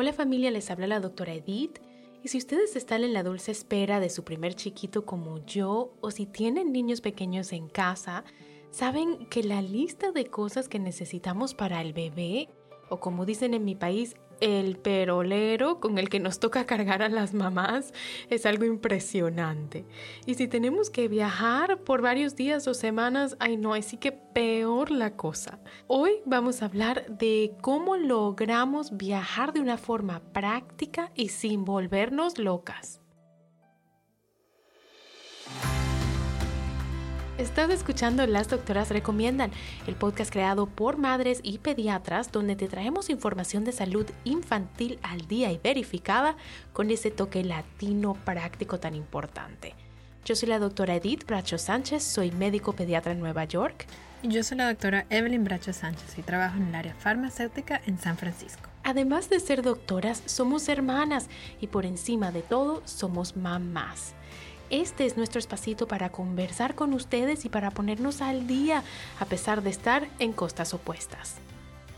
Hola 0.00 0.12
familia, 0.12 0.52
les 0.52 0.70
habla 0.70 0.86
la 0.86 1.00
doctora 1.00 1.34
Edith. 1.34 1.80
Y 2.22 2.28
si 2.28 2.38
ustedes 2.38 2.76
están 2.76 3.02
en 3.02 3.12
la 3.12 3.24
dulce 3.24 3.50
espera 3.50 3.98
de 3.98 4.10
su 4.10 4.22
primer 4.22 4.54
chiquito 4.54 5.04
como 5.04 5.44
yo, 5.44 5.92
o 6.00 6.12
si 6.12 6.24
tienen 6.24 6.70
niños 6.70 7.00
pequeños 7.00 7.52
en 7.52 7.68
casa, 7.68 8.22
saben 8.70 9.26
que 9.26 9.42
la 9.42 9.60
lista 9.60 10.12
de 10.12 10.26
cosas 10.26 10.68
que 10.68 10.78
necesitamos 10.78 11.52
para 11.52 11.82
el 11.82 11.94
bebé, 11.94 12.48
o 12.90 13.00
como 13.00 13.26
dicen 13.26 13.54
en 13.54 13.64
mi 13.64 13.74
país, 13.74 14.14
el 14.40 14.76
perolero 14.76 15.80
con 15.80 15.98
el 15.98 16.08
que 16.08 16.20
nos 16.20 16.38
toca 16.38 16.66
cargar 16.66 17.02
a 17.02 17.08
las 17.08 17.34
mamás 17.34 17.92
es 18.30 18.46
algo 18.46 18.64
impresionante. 18.64 19.84
Y 20.26 20.34
si 20.34 20.48
tenemos 20.48 20.90
que 20.90 21.08
viajar 21.08 21.80
por 21.80 22.02
varios 22.02 22.36
días 22.36 22.66
o 22.68 22.74
semanas, 22.74 23.36
ay 23.40 23.56
no, 23.56 23.74
así 23.74 23.96
que 23.96 24.12
peor 24.12 24.90
la 24.90 25.16
cosa. 25.16 25.58
Hoy 25.86 26.12
vamos 26.24 26.62
a 26.62 26.66
hablar 26.66 27.06
de 27.08 27.52
cómo 27.60 27.96
logramos 27.96 28.96
viajar 28.96 29.52
de 29.52 29.60
una 29.60 29.78
forma 29.78 30.20
práctica 30.32 31.10
y 31.14 31.28
sin 31.28 31.64
volvernos 31.64 32.38
locas. 32.38 33.00
Estás 37.38 37.70
escuchando 37.70 38.26
Las 38.26 38.48
Doctoras 38.48 38.90
Recomiendan, 38.90 39.52
el 39.86 39.94
podcast 39.94 40.32
creado 40.32 40.66
por 40.66 40.96
madres 40.98 41.38
y 41.44 41.58
pediatras 41.58 42.32
donde 42.32 42.56
te 42.56 42.66
traemos 42.66 43.10
información 43.10 43.64
de 43.64 43.70
salud 43.70 44.06
infantil 44.24 44.98
al 45.04 45.28
día 45.28 45.52
y 45.52 45.58
verificada 45.58 46.36
con 46.72 46.90
ese 46.90 47.12
toque 47.12 47.44
latino 47.44 48.14
práctico 48.14 48.80
tan 48.80 48.96
importante. 48.96 49.76
Yo 50.24 50.34
soy 50.34 50.48
la 50.48 50.58
doctora 50.58 50.96
Edith 50.96 51.24
Bracho 51.26 51.58
Sánchez, 51.58 52.02
soy 52.02 52.32
médico 52.32 52.72
pediatra 52.72 53.12
en 53.12 53.20
Nueva 53.20 53.44
York. 53.44 53.86
Y 54.24 54.30
yo 54.30 54.42
soy 54.42 54.58
la 54.58 54.66
doctora 54.66 55.06
Evelyn 55.08 55.44
Bracho 55.44 55.72
Sánchez 55.72 56.18
y 56.18 56.22
trabajo 56.22 56.56
en 56.56 56.66
el 56.66 56.74
área 56.74 56.94
farmacéutica 56.94 57.80
en 57.86 58.00
San 58.00 58.16
Francisco. 58.16 58.68
Además 58.82 59.30
de 59.30 59.38
ser 59.38 59.62
doctoras, 59.62 60.24
somos 60.26 60.68
hermanas 60.68 61.28
y 61.60 61.68
por 61.68 61.86
encima 61.86 62.32
de 62.32 62.42
todo 62.42 62.82
somos 62.84 63.36
mamás. 63.36 64.16
Este 64.70 65.06
es 65.06 65.16
nuestro 65.16 65.38
espacito 65.38 65.88
para 65.88 66.10
conversar 66.10 66.74
con 66.74 66.92
ustedes 66.92 67.46
y 67.46 67.48
para 67.48 67.70
ponernos 67.70 68.20
al 68.20 68.46
día, 68.46 68.82
a 69.18 69.24
pesar 69.24 69.62
de 69.62 69.70
estar 69.70 70.06
en 70.18 70.32
costas 70.32 70.74
opuestas. 70.74 71.36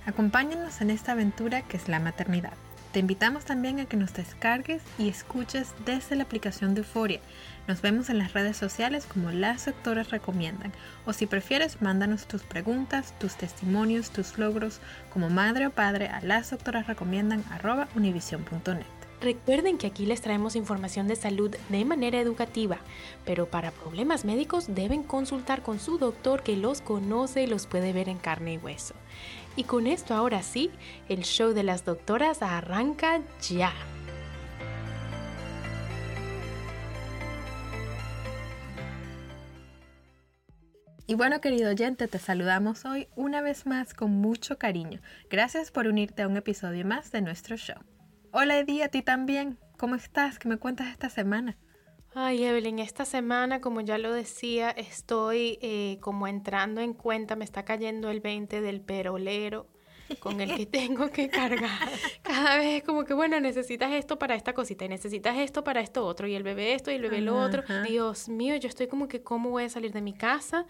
Acompáñanos 0.07 0.81
en 0.81 0.91
esta 0.91 1.11
aventura 1.13 1.63
que 1.63 1.77
es 1.77 1.89
la 1.89 1.99
maternidad. 1.99 2.53
Te 2.93 3.01
invitamos 3.01 3.45
también 3.45 3.81
a 3.81 3.87
que 3.87 3.97
nos 3.97 4.15
descargues 4.15 4.83
y 4.99 5.09
escuches 5.09 5.75
desde 5.85 6.15
la 6.17 6.25
aplicación 6.25 6.75
de 6.75 6.81
Euforia. 6.81 7.21
Nos 7.69 7.83
vemos 7.83 8.11
en 8.11 8.19
las 8.19 8.33
redes 8.33 8.57
sociales 8.57 9.07
como 9.07 9.31
Las 9.31 9.67
Doctoras 9.67 10.11
Recomiendan. 10.11 10.73
O 11.07 11.13
si 11.13 11.27
prefieres, 11.27 11.81
mándanos 11.83 12.27
tus 12.27 12.43
preguntas, 12.43 13.15
tus 13.21 13.37
testimonios, 13.37 14.11
tus 14.11 14.39
logros 14.39 14.81
como 15.13 15.31
madre 15.31 15.69
o 15.69 15.71
padre 15.71 16.09
a 16.09 16.21
lasdoctorasrecomiendan.univision.net. 16.21 19.00
Recuerden 19.21 19.77
que 19.77 19.87
aquí 19.87 20.07
les 20.07 20.23
traemos 20.23 20.57
información 20.57 21.07
de 21.07 21.15
salud 21.15 21.55
de 21.69 21.85
manera 21.85 22.19
educativa, 22.19 22.79
pero 23.27 23.47
para 23.47 23.71
problemas 23.71 24.25
médicos 24.25 24.75
deben 24.75 25.03
consultar 25.03 25.63
con 25.63 25.79
su 25.79 25.99
doctor 25.99 26.43
que 26.43 26.57
los 26.57 26.81
conoce 26.81 27.43
y 27.43 27.47
los 27.47 27.67
puede 27.67 27.93
ver 27.93 28.09
en 28.09 28.17
carne 28.17 28.55
y 28.55 28.59
hueso. 28.59 28.95
Y 29.57 29.65
con 29.65 29.87
esto 29.87 30.15
ahora 30.15 30.43
sí, 30.43 30.71
el 31.11 31.25
show 31.25 31.53
de 31.53 31.65
las 31.65 31.85
doctoras 31.85 32.41
arranca 32.41 33.21
ya. 33.43 33.75
Y 41.07 41.15
bueno, 41.15 41.43
querido 41.43 41.71
oyente, 41.71 42.09
te 42.09 42.19
saludamos 42.19 42.87
hoy 42.87 43.09
una 43.17 43.43
vez 43.43 43.67
más 43.67 43.93
con 43.93 44.13
mucho 44.13 44.57
cariño. 44.57 45.01
Gracias 45.29 45.71
por 45.73 45.89
unirte 45.89 46.23
a 46.23 46.29
un 46.29 46.39
episodio 46.39 46.87
más 46.87 47.13
de 47.13 47.21
nuestro 47.21 47.57
show. 47.57 47.83
Hola 48.33 48.59
Eddie, 48.59 48.85
a 48.85 48.89
ti 48.89 49.03
también. 49.03 49.59
¿Cómo 49.77 49.97
estás? 49.97 50.39
¿Qué 50.39 50.47
me 50.47 50.57
cuentas 50.57 50.87
esta 50.87 51.11
semana? 51.11 51.59
Ay, 52.15 52.45
Evelyn, 52.45 52.79
esta 52.79 53.05
semana, 53.05 53.61
como 53.61 53.81
ya 53.81 53.99
lo 53.99 54.13
decía, 54.13 54.71
estoy 54.71 55.59
eh, 55.63 55.99
como 56.01 56.29
entrando 56.29 56.81
en 56.81 56.95
cuenta, 56.95 57.35
me 57.35 57.45
está 57.45 57.65
cayendo 57.65 58.09
el 58.09 58.21
20 58.21 58.61
del 58.61 58.83
perolero 58.83 59.67
con 60.21 60.41
el 60.41 60.55
que 60.55 60.67
tengo 60.67 61.11
que 61.11 61.29
cargar. 61.29 61.89
Cada 62.31 62.59
vez 62.59 62.85
como 62.85 63.05
que, 63.05 63.13
bueno, 63.13 63.41
necesitas 63.41 63.91
esto 63.91 64.17
para 64.17 64.37
esta 64.37 64.53
cosita 64.53 64.85
y 64.85 64.89
necesitas 64.89 65.37
esto 65.37 65.65
para 65.65 65.81
esto 65.81 66.07
otro 66.07 66.29
y 66.29 66.37
el 66.37 66.45
bebé 66.45 66.75
esto 66.75 66.93
y 66.93 66.95
el 66.95 67.03
bebé 67.03 67.21
lo 67.21 67.37
otro. 67.37 67.65
Dios 67.85 68.29
mío, 68.29 68.55
yo 68.55 68.69
estoy 68.69 68.87
como 68.87 69.09
que, 69.09 69.21
¿cómo 69.21 69.51
voy 69.51 69.65
a 69.65 69.69
salir 69.69 69.93
de 69.93 70.01
mi 70.01 70.13
casa? 70.13 70.65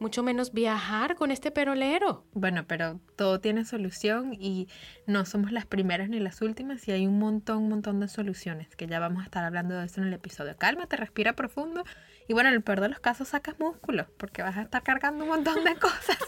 Mucho 0.00 0.24
menos 0.24 0.52
viajar 0.52 1.14
con 1.14 1.30
este 1.30 1.52
perolero. 1.52 2.24
Bueno, 2.32 2.66
pero 2.66 2.98
todo 3.14 3.38
tiene 3.38 3.64
solución 3.64 4.34
y 4.34 4.66
no 5.06 5.24
somos 5.24 5.52
las 5.52 5.66
primeras 5.66 6.08
ni 6.08 6.18
las 6.18 6.42
últimas 6.42 6.88
y 6.88 6.90
hay 6.90 7.06
un 7.06 7.20
montón, 7.20 7.58
un 7.58 7.68
montón 7.68 8.00
de 8.00 8.08
soluciones 8.08 8.74
que 8.74 8.88
ya 8.88 8.98
vamos 8.98 9.22
a 9.22 9.26
estar 9.26 9.44
hablando 9.44 9.78
de 9.78 9.86
eso 9.86 10.00
en 10.00 10.08
el 10.08 10.14
episodio. 10.14 10.56
Cálmate, 10.56 10.96
respira 10.96 11.34
profundo 11.34 11.84
y 12.26 12.32
bueno, 12.32 12.48
en 12.48 12.56
el 12.56 12.62
peor 12.62 12.80
de 12.80 12.88
los 12.88 12.98
casos 12.98 13.28
sacas 13.28 13.60
músculos 13.60 14.08
porque 14.16 14.42
vas 14.42 14.56
a 14.56 14.62
estar 14.62 14.82
cargando 14.82 15.22
un 15.22 15.30
montón 15.30 15.62
de 15.62 15.76
cosas. 15.76 16.18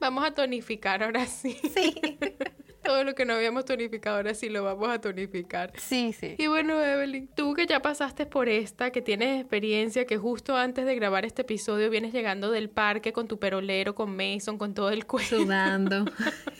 Vamos 0.00 0.24
a 0.24 0.30
tonificar 0.30 1.02
ahora 1.02 1.26
sí. 1.26 1.60
Sí. 1.74 2.18
Todo 2.82 3.04
lo 3.04 3.14
que 3.14 3.24
no 3.24 3.34
habíamos 3.34 3.64
tonificado 3.64 4.16
ahora 4.16 4.34
sí 4.34 4.48
lo 4.48 4.64
vamos 4.64 4.88
a 4.88 5.00
tonificar. 5.00 5.72
Sí, 5.76 6.12
sí. 6.12 6.34
Y 6.38 6.46
bueno, 6.46 6.82
Evelyn, 6.82 7.28
tú 7.34 7.54
que 7.54 7.66
ya 7.66 7.80
pasaste 7.80 8.26
por 8.26 8.48
esta, 8.48 8.90
que 8.90 9.02
tienes 9.02 9.40
experiencia, 9.40 10.06
que 10.06 10.16
justo 10.16 10.56
antes 10.56 10.86
de 10.86 10.94
grabar 10.94 11.24
este 11.24 11.42
episodio 11.42 11.90
vienes 11.90 12.12
llegando 12.12 12.50
del 12.50 12.70
parque 12.70 13.12
con 13.12 13.28
tu 13.28 13.38
perolero, 13.38 13.94
con 13.94 14.16
Mason, 14.16 14.58
con 14.58 14.74
todo 14.74 14.90
el 14.90 15.06
cuello. 15.06 15.40
Sudando. 15.40 16.04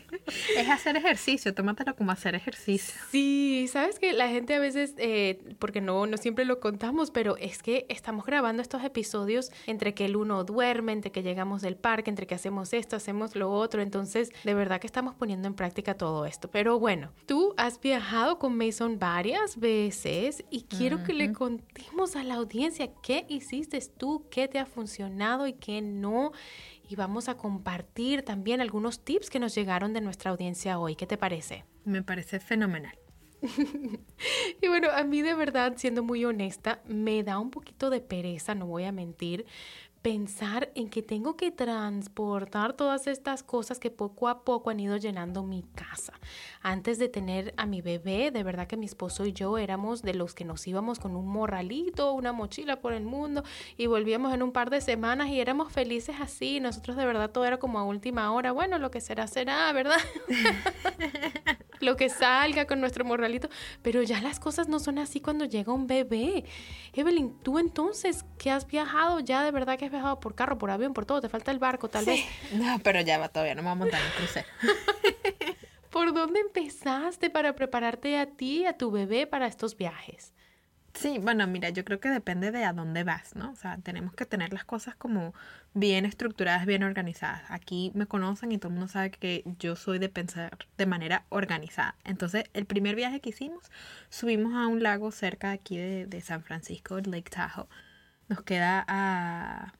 es 0.56 0.69
hacer 0.69 0.97
ejercicio, 0.97 1.54
tómatelo 1.54 1.94
como 1.97 2.12
hacer 2.12 2.34
ejercicio. 2.34 2.94
Sí, 3.10 3.66
sabes 3.71 3.98
que 3.98 4.12
la 4.12 4.28
gente 4.28 4.54
a 4.54 4.59
veces, 4.59 4.94
eh, 4.98 5.38
porque 5.59 5.81
no, 5.81 6.06
no 6.06 6.16
siempre 6.16 6.44
lo 6.44 6.60
contamos, 6.60 7.10
pero 7.10 7.37
es 7.37 7.62
que 7.62 7.87
estamos 7.88 8.25
grabando 8.26 8.62
estos 8.62 8.84
episodios 8.84 9.50
entre 9.66 9.94
que 9.94 10.04
el 10.04 10.16
uno 10.16 10.44
duerme, 10.44 10.93
entre 10.93 11.12
que 11.12 11.22
llegamos 11.22 11.62
del 11.62 11.76
parque, 11.76 12.10
entre 12.10 12.26
que 12.26 12.34
hacemos 12.34 12.72
esto, 12.72 12.97
hacemos 12.97 13.37
lo 13.37 13.50
otro. 13.53 13.82
Entonces, 13.82 14.31
de 14.44 14.54
verdad 14.54 14.81
que 14.81 14.87
estamos 14.87 15.15
poniendo 15.15 15.48
en 15.48 15.54
práctica 15.54 15.94
todo 15.94 16.27
esto. 16.27 16.50
Pero 16.50 16.78
bueno, 16.78 17.10
tú 17.27 17.54
has 17.56 17.81
viajado 17.81 18.38
con 18.38 18.56
Mason 18.56 18.98
varias 18.98 19.59
veces 19.59 20.44
y 20.50 20.62
quiero 20.62 21.03
que 21.04 21.12
le 21.12 21.32
contemos 21.32 22.16
a 22.16 22.25
la 22.25 22.34
audiencia 22.34 22.91
qué 23.03 23.25
hiciste 23.28 23.81
tú, 23.97 24.25
qué 24.31 24.48
te 24.48 24.59
ha 24.59 24.66
funcionado 24.66 25.47
y 25.47 25.54
qué 25.54 25.81
no 25.81 26.32
y 26.91 26.97
vamos 26.97 27.28
a 27.28 27.37
compartir 27.37 28.23
también 28.23 28.61
algunos 28.61 29.05
tips 29.05 29.31
que 29.31 29.39
nos 29.39 29.55
llegaron 29.55 29.93
de 29.93 30.01
nuestra 30.01 30.33
audiencia 30.33 30.81
hoy. 30.81 30.97
¿Qué 30.97 31.06
te 31.06 31.17
parece? 31.17 31.65
Me 31.84 32.03
parece 32.03 32.41
fenomenal. 32.41 32.99
y 34.61 34.67
bueno, 34.67 34.89
a 34.91 35.05
mí 35.05 35.23
de 35.23 35.34
verdad, 35.34 35.75
siendo 35.77 36.03
muy 36.03 36.25
honesta, 36.25 36.83
me 36.89 37.23
da 37.23 37.39
un 37.39 37.53
poquito 37.53 37.91
de 37.91 38.01
pereza, 38.01 38.56
no 38.56 38.67
voy 38.67 38.84
a 38.84 38.93
mentir, 38.93 39.47
pensar 40.03 40.73
en 40.75 40.89
que 40.89 41.03
tengo 41.03 41.37
que 41.37 41.53
transportar 41.53 42.72
todas 42.72 43.07
estas 43.07 43.45
cosas 43.45 43.78
que 43.78 43.93
poco 43.93 44.27
a 44.28 44.43
poco 44.43 44.71
han 44.71 44.81
ido 44.81 44.97
llenando 44.97 45.45
mi 45.45 45.63
casa. 45.63 46.15
Antes 46.62 46.98
de 46.98 47.09
tener 47.09 47.54
a 47.57 47.65
mi 47.65 47.80
bebé, 47.80 48.30
de 48.30 48.42
verdad 48.42 48.66
que 48.66 48.77
mi 48.77 48.84
esposo 48.84 49.24
y 49.24 49.33
yo 49.33 49.57
éramos 49.57 50.03
de 50.03 50.12
los 50.12 50.34
que 50.34 50.45
nos 50.45 50.66
íbamos 50.66 50.98
con 50.98 51.16
un 51.16 51.27
morralito, 51.27 52.12
una 52.12 52.33
mochila 52.33 52.80
por 52.80 52.92
el 52.92 53.04
mundo 53.04 53.42
y 53.78 53.86
volvíamos 53.86 54.34
en 54.34 54.42
un 54.42 54.53
par 54.53 54.68
de 54.68 54.83
semanas 54.83 55.28
y 55.28 55.41
éramos 55.41 55.72
felices 55.72 56.16
así. 56.21 56.60
Nosotros 56.60 56.98
de 56.98 57.07
verdad 57.07 57.30
todo 57.30 57.47
era 57.47 57.57
como 57.57 57.78
a 57.78 57.84
última 57.84 58.30
hora. 58.33 58.53
Bueno, 58.53 58.78
lo 58.78 58.91
que 58.91 59.01
será, 59.01 59.27
será, 59.27 59.72
¿verdad? 59.72 59.97
lo 61.80 61.97
que 61.97 62.10
salga 62.10 62.66
con 62.66 62.78
nuestro 62.78 63.07
morralito. 63.07 63.48
Pero 63.80 64.03
ya 64.03 64.21
las 64.21 64.39
cosas 64.39 64.68
no 64.68 64.80
son 64.80 64.98
así 64.98 65.21
cuando 65.21 65.47
llega 65.47 65.72
un 65.72 65.86
bebé. 65.86 66.45
Evelyn, 66.92 67.39
tú 67.42 67.59
entonces 67.59 68.27
que 68.36 68.51
has 68.51 68.66
viajado 68.66 69.21
ya 69.21 69.42
de 69.45 69.51
verdad 69.51 69.78
que 69.78 69.86
has 69.86 69.91
viajado 69.91 70.21
por 70.21 70.34
carro, 70.34 70.59
por 70.59 70.71
avión, 70.71 70.92
por 70.92 71.07
todo, 71.07 71.22
te 71.22 71.30
falta 71.30 71.51
el 71.53 71.59
barco 71.59 71.89
tal 71.89 72.04
vez. 72.04 72.21
No, 72.53 72.78
pero 72.84 73.01
ya 73.01 73.18
va, 73.18 73.30
todavía 73.30 73.54
no 73.54 73.62
me 73.62 73.68
voy 73.68 73.72
a 73.72 73.77
montar 73.77 74.01
en 74.03 74.12
crucero. 74.12 74.47
¿Por 75.91 76.15
dónde 76.15 76.41
empezaste 76.41 77.31
para 77.31 77.54
prepararte 77.57 78.19
a 78.19 78.27
ti 78.27 78.63
y 78.63 78.66
a 78.66 78.77
tu 78.77 78.91
bebé 78.91 79.27
para 79.27 79.47
estos 79.47 79.77
viajes? 79.77 80.33
Sí, 80.95 81.19
bueno, 81.19 81.47
mira, 81.47 81.71
yo 81.71 81.84
creo 81.84 82.01
que 82.01 82.09
depende 82.09 82.51
de 82.51 82.65
a 82.65 82.72
dónde 82.72 83.04
vas, 83.04 83.34
¿no? 83.37 83.53
O 83.53 83.57
sea, 83.57 83.78
tenemos 83.78 84.13
que 84.15 84.27
tener 84.27 84.53
las 84.53 84.65
cosas 84.65 84.97
como 84.97 85.34
bien 85.72 86.04
estructuradas, 86.04 86.66
bien 86.66 86.83
organizadas. 86.83 87.42
Aquí 87.48 87.92
me 87.95 88.07
conocen 88.07 88.53
y 88.53 88.59
todo 88.59 88.69
el 88.69 88.75
mundo 88.75 88.89
sabe 88.89 89.10
que 89.10 89.45
yo 89.59 89.77
soy 89.77 89.98
de 89.98 90.09
pensar 90.09 90.59
de 90.77 90.87
manera 90.87 91.27
organizada. 91.28 91.97
Entonces, 92.04 92.45
el 92.54 92.66
primer 92.66 92.97
viaje 92.97 93.21
que 93.21 93.31
hicimos, 93.31 93.71
subimos 94.10 94.54
a 94.54 94.66
un 94.66 94.83
lago 94.83 95.10
cerca 95.13 95.48
de 95.48 95.54
aquí 95.54 95.77
de, 95.77 96.07
de 96.07 96.21
San 96.21 96.43
Francisco, 96.43 96.98
Lake 96.98 97.31
Tahoe. 97.31 97.69
Nos 98.28 98.43
queda 98.43 98.84
a, 98.89 99.75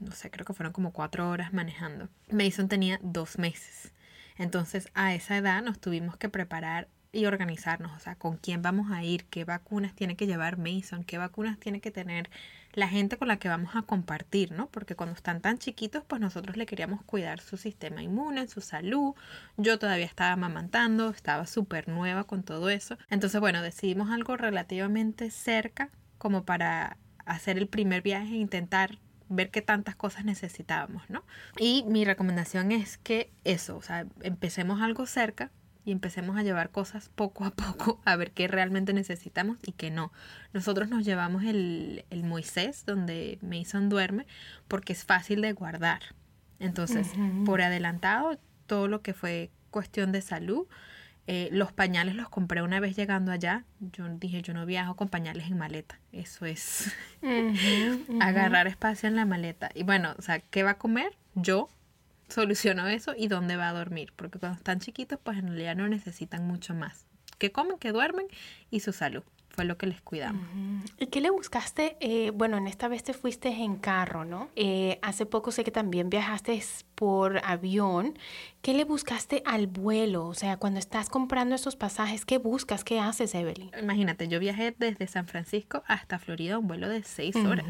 no 0.00 0.12
sé, 0.12 0.30
creo 0.30 0.44
que 0.44 0.54
fueron 0.54 0.72
como 0.72 0.92
cuatro 0.92 1.30
horas 1.30 1.52
manejando. 1.52 2.08
Mason 2.30 2.68
tenía 2.68 2.98
dos 3.02 3.38
meses. 3.38 3.92
Entonces, 4.38 4.88
a 4.94 5.14
esa 5.14 5.36
edad 5.36 5.62
nos 5.62 5.80
tuvimos 5.80 6.16
que 6.16 6.28
preparar 6.28 6.88
y 7.12 7.26
organizarnos, 7.26 7.96
o 7.96 7.98
sea, 7.98 8.16
con 8.16 8.36
quién 8.36 8.62
vamos 8.62 8.90
a 8.90 9.02
ir, 9.02 9.24
qué 9.26 9.44
vacunas 9.44 9.94
tiene 9.94 10.16
que 10.16 10.26
llevar 10.26 10.58
Mason, 10.58 11.04
qué 11.04 11.18
vacunas 11.18 11.58
tiene 11.58 11.80
que 11.80 11.90
tener 11.90 12.30
la 12.74 12.88
gente 12.88 13.16
con 13.16 13.28
la 13.28 13.38
que 13.38 13.48
vamos 13.48 13.74
a 13.74 13.82
compartir, 13.82 14.52
¿no? 14.52 14.68
Porque 14.68 14.94
cuando 14.94 15.14
están 15.14 15.40
tan 15.40 15.58
chiquitos, 15.58 16.04
pues 16.06 16.20
nosotros 16.20 16.56
le 16.56 16.66
queríamos 16.66 17.02
cuidar 17.02 17.40
su 17.40 17.56
sistema 17.56 18.02
inmune, 18.02 18.46
su 18.46 18.60
salud. 18.60 19.14
Yo 19.56 19.78
todavía 19.78 20.04
estaba 20.06 20.32
amamantando, 20.32 21.08
estaba 21.10 21.46
súper 21.46 21.88
nueva 21.88 22.24
con 22.24 22.42
todo 22.42 22.68
eso. 22.70 22.98
Entonces, 23.10 23.40
bueno, 23.40 23.62
decidimos 23.62 24.10
algo 24.10 24.36
relativamente 24.36 25.30
cerca 25.30 25.90
como 26.18 26.44
para 26.44 26.98
hacer 27.24 27.58
el 27.58 27.68
primer 27.68 28.02
viaje 28.02 28.34
e 28.34 28.38
intentar 28.38 28.98
ver 29.28 29.50
qué 29.50 29.62
tantas 29.62 29.96
cosas 29.96 30.24
necesitábamos, 30.24 31.08
¿no? 31.10 31.24
Y 31.58 31.84
mi 31.86 32.04
recomendación 32.04 32.72
es 32.72 32.98
que 32.98 33.30
eso, 33.44 33.76
o 33.76 33.82
sea, 33.82 34.06
empecemos 34.22 34.80
algo 34.80 35.06
cerca 35.06 35.50
y 35.84 35.92
empecemos 35.92 36.36
a 36.36 36.42
llevar 36.42 36.70
cosas 36.70 37.10
poco 37.14 37.44
a 37.44 37.50
poco 37.50 38.00
a 38.04 38.14
ver 38.16 38.32
qué 38.32 38.46
realmente 38.46 38.92
necesitamos 38.92 39.58
y 39.64 39.72
qué 39.72 39.90
no. 39.90 40.12
Nosotros 40.52 40.88
nos 40.88 41.04
llevamos 41.04 41.44
el, 41.44 42.04
el 42.10 42.24
Moisés 42.24 42.84
donde 42.84 43.38
Mason 43.42 43.88
duerme 43.88 44.26
porque 44.68 44.92
es 44.92 45.04
fácil 45.04 45.40
de 45.40 45.52
guardar. 45.52 46.00
Entonces, 46.58 47.12
por 47.46 47.62
adelantado, 47.62 48.38
todo 48.66 48.88
lo 48.88 49.00
que 49.00 49.14
fue 49.14 49.50
cuestión 49.70 50.12
de 50.12 50.22
salud, 50.22 50.66
eh, 51.30 51.50
los 51.52 51.72
pañales 51.72 52.14
los 52.14 52.30
compré 52.30 52.62
una 52.62 52.80
vez 52.80 52.96
llegando 52.96 53.32
allá. 53.32 53.64
Yo 53.80 54.08
dije, 54.08 54.40
yo 54.40 54.54
no 54.54 54.64
viajo 54.64 54.96
con 54.96 55.10
pañales 55.10 55.50
en 55.50 55.58
maleta. 55.58 56.00
Eso 56.10 56.46
es 56.46 56.90
agarrar 58.20 58.66
espacio 58.66 59.10
en 59.10 59.16
la 59.16 59.26
maleta. 59.26 59.68
Y 59.74 59.82
bueno, 59.82 60.14
o 60.18 60.22
sea, 60.22 60.40
¿qué 60.40 60.62
va 60.62 60.70
a 60.70 60.78
comer? 60.78 61.12
Yo 61.34 61.68
soluciono 62.30 62.88
eso 62.88 63.14
y 63.14 63.28
dónde 63.28 63.56
va 63.56 63.68
a 63.68 63.74
dormir, 63.74 64.14
porque 64.16 64.38
cuando 64.38 64.56
están 64.56 64.80
chiquitos 64.80 65.18
pues 65.22 65.36
en 65.36 65.48
realidad 65.48 65.76
no 65.76 65.86
necesitan 65.86 66.46
mucho 66.46 66.72
más. 66.72 67.04
Que 67.36 67.52
comen, 67.52 67.78
que 67.78 67.92
duermen 67.92 68.26
y 68.70 68.80
su 68.80 68.94
salud 68.94 69.22
fue 69.58 69.64
lo 69.64 69.76
que 69.76 69.88
les 69.88 70.00
cuidamos. 70.00 70.40
¿Y 71.00 71.06
qué 71.06 71.20
le 71.20 71.30
buscaste? 71.30 71.96
Eh, 71.98 72.30
bueno, 72.30 72.58
en 72.58 72.68
esta 72.68 72.86
vez 72.86 73.02
te 73.02 73.12
fuiste 73.12 73.48
en 73.48 73.74
carro, 73.74 74.24
¿no? 74.24 74.50
Eh, 74.54 75.00
hace 75.02 75.26
poco 75.26 75.50
sé 75.50 75.64
que 75.64 75.72
también 75.72 76.10
viajaste 76.10 76.62
por 76.94 77.44
avión. 77.44 78.16
¿Qué 78.62 78.72
le 78.72 78.84
buscaste 78.84 79.42
al 79.44 79.66
vuelo? 79.66 80.26
O 80.26 80.34
sea, 80.34 80.58
cuando 80.58 80.78
estás 80.78 81.08
comprando 81.08 81.56
esos 81.56 81.74
pasajes, 81.74 82.24
¿qué 82.24 82.38
buscas? 82.38 82.84
¿Qué 82.84 83.00
haces, 83.00 83.34
Evelyn? 83.34 83.72
Imagínate, 83.76 84.28
yo 84.28 84.38
viajé 84.38 84.76
desde 84.78 85.08
San 85.08 85.26
Francisco 85.26 85.82
hasta 85.88 86.20
Florida, 86.20 86.56
un 86.56 86.68
vuelo 86.68 86.88
de 86.88 87.02
seis 87.02 87.34
horas. 87.34 87.66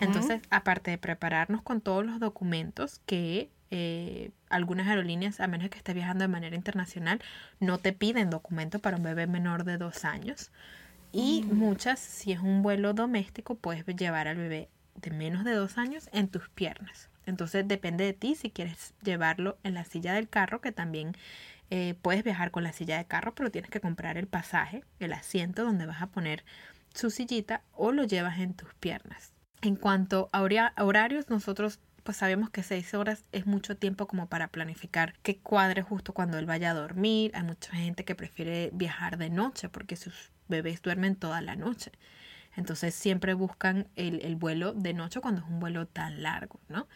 Entonces, 0.00 0.42
aparte 0.50 0.92
de 0.92 0.98
prepararnos 0.98 1.60
con 1.62 1.80
todos 1.80 2.06
los 2.06 2.20
documentos 2.20 3.00
que 3.04 3.50
eh, 3.72 4.30
algunas 4.48 4.86
aerolíneas, 4.86 5.40
a 5.40 5.48
menos 5.48 5.70
que 5.70 5.78
estés 5.78 5.94
viajando 5.94 6.22
de 6.22 6.28
manera 6.28 6.54
internacional, 6.54 7.20
no 7.58 7.78
te 7.78 7.92
piden 7.92 8.30
documento 8.30 8.78
para 8.78 8.96
un 8.96 9.02
bebé 9.02 9.26
menor 9.26 9.64
de 9.64 9.76
dos 9.76 10.04
años. 10.04 10.52
Y 11.16 11.42
mm. 11.42 11.54
muchas, 11.54 11.98
si 11.98 12.32
es 12.32 12.40
un 12.40 12.62
vuelo 12.62 12.92
doméstico, 12.92 13.54
puedes 13.54 13.86
llevar 13.86 14.28
al 14.28 14.36
bebé 14.36 14.68
de 14.96 15.10
menos 15.10 15.44
de 15.44 15.52
dos 15.52 15.78
años 15.78 16.10
en 16.12 16.28
tus 16.28 16.50
piernas. 16.50 17.08
Entonces 17.24 17.66
depende 17.66 18.04
de 18.04 18.12
ti 18.12 18.34
si 18.34 18.50
quieres 18.50 18.92
llevarlo 19.02 19.56
en 19.62 19.72
la 19.72 19.84
silla 19.84 20.12
del 20.12 20.28
carro, 20.28 20.60
que 20.60 20.72
también 20.72 21.16
eh, 21.70 21.94
puedes 22.02 22.22
viajar 22.22 22.50
con 22.50 22.64
la 22.64 22.72
silla 22.72 22.98
de 22.98 23.06
carro, 23.06 23.34
pero 23.34 23.50
tienes 23.50 23.70
que 23.70 23.80
comprar 23.80 24.18
el 24.18 24.26
pasaje, 24.26 24.84
el 25.00 25.14
asiento 25.14 25.64
donde 25.64 25.86
vas 25.86 26.02
a 26.02 26.08
poner 26.08 26.44
su 26.92 27.08
sillita 27.10 27.62
o 27.72 27.92
lo 27.92 28.04
llevas 28.04 28.38
en 28.38 28.52
tus 28.52 28.74
piernas. 28.74 29.32
En 29.62 29.76
cuanto 29.76 30.28
a 30.32 30.42
horarios, 30.42 31.30
nosotros 31.30 31.80
pues 32.04 32.18
sabemos 32.18 32.50
que 32.50 32.62
seis 32.62 32.92
horas 32.92 33.24
es 33.32 33.46
mucho 33.46 33.78
tiempo 33.78 34.06
como 34.06 34.28
para 34.28 34.48
planificar 34.48 35.14
que 35.22 35.38
cuadre 35.38 35.80
justo 35.80 36.12
cuando 36.12 36.38
él 36.38 36.44
vaya 36.44 36.72
a 36.72 36.74
dormir. 36.74 37.32
Hay 37.34 37.42
mucha 37.42 37.72
gente 37.72 38.04
que 38.04 38.14
prefiere 38.14 38.70
viajar 38.74 39.16
de 39.16 39.30
noche 39.30 39.68
porque 39.68 39.96
sus 39.96 40.30
bebés 40.48 40.82
duermen 40.82 41.16
toda 41.16 41.40
la 41.40 41.56
noche. 41.56 41.92
Entonces 42.56 42.94
siempre 42.94 43.34
buscan 43.34 43.88
el, 43.96 44.20
el 44.24 44.36
vuelo 44.36 44.72
de 44.72 44.94
noche 44.94 45.20
cuando 45.20 45.42
es 45.42 45.46
un 45.48 45.60
vuelo 45.60 45.86
tan 45.86 46.22
largo, 46.22 46.58
¿no? 46.68 46.88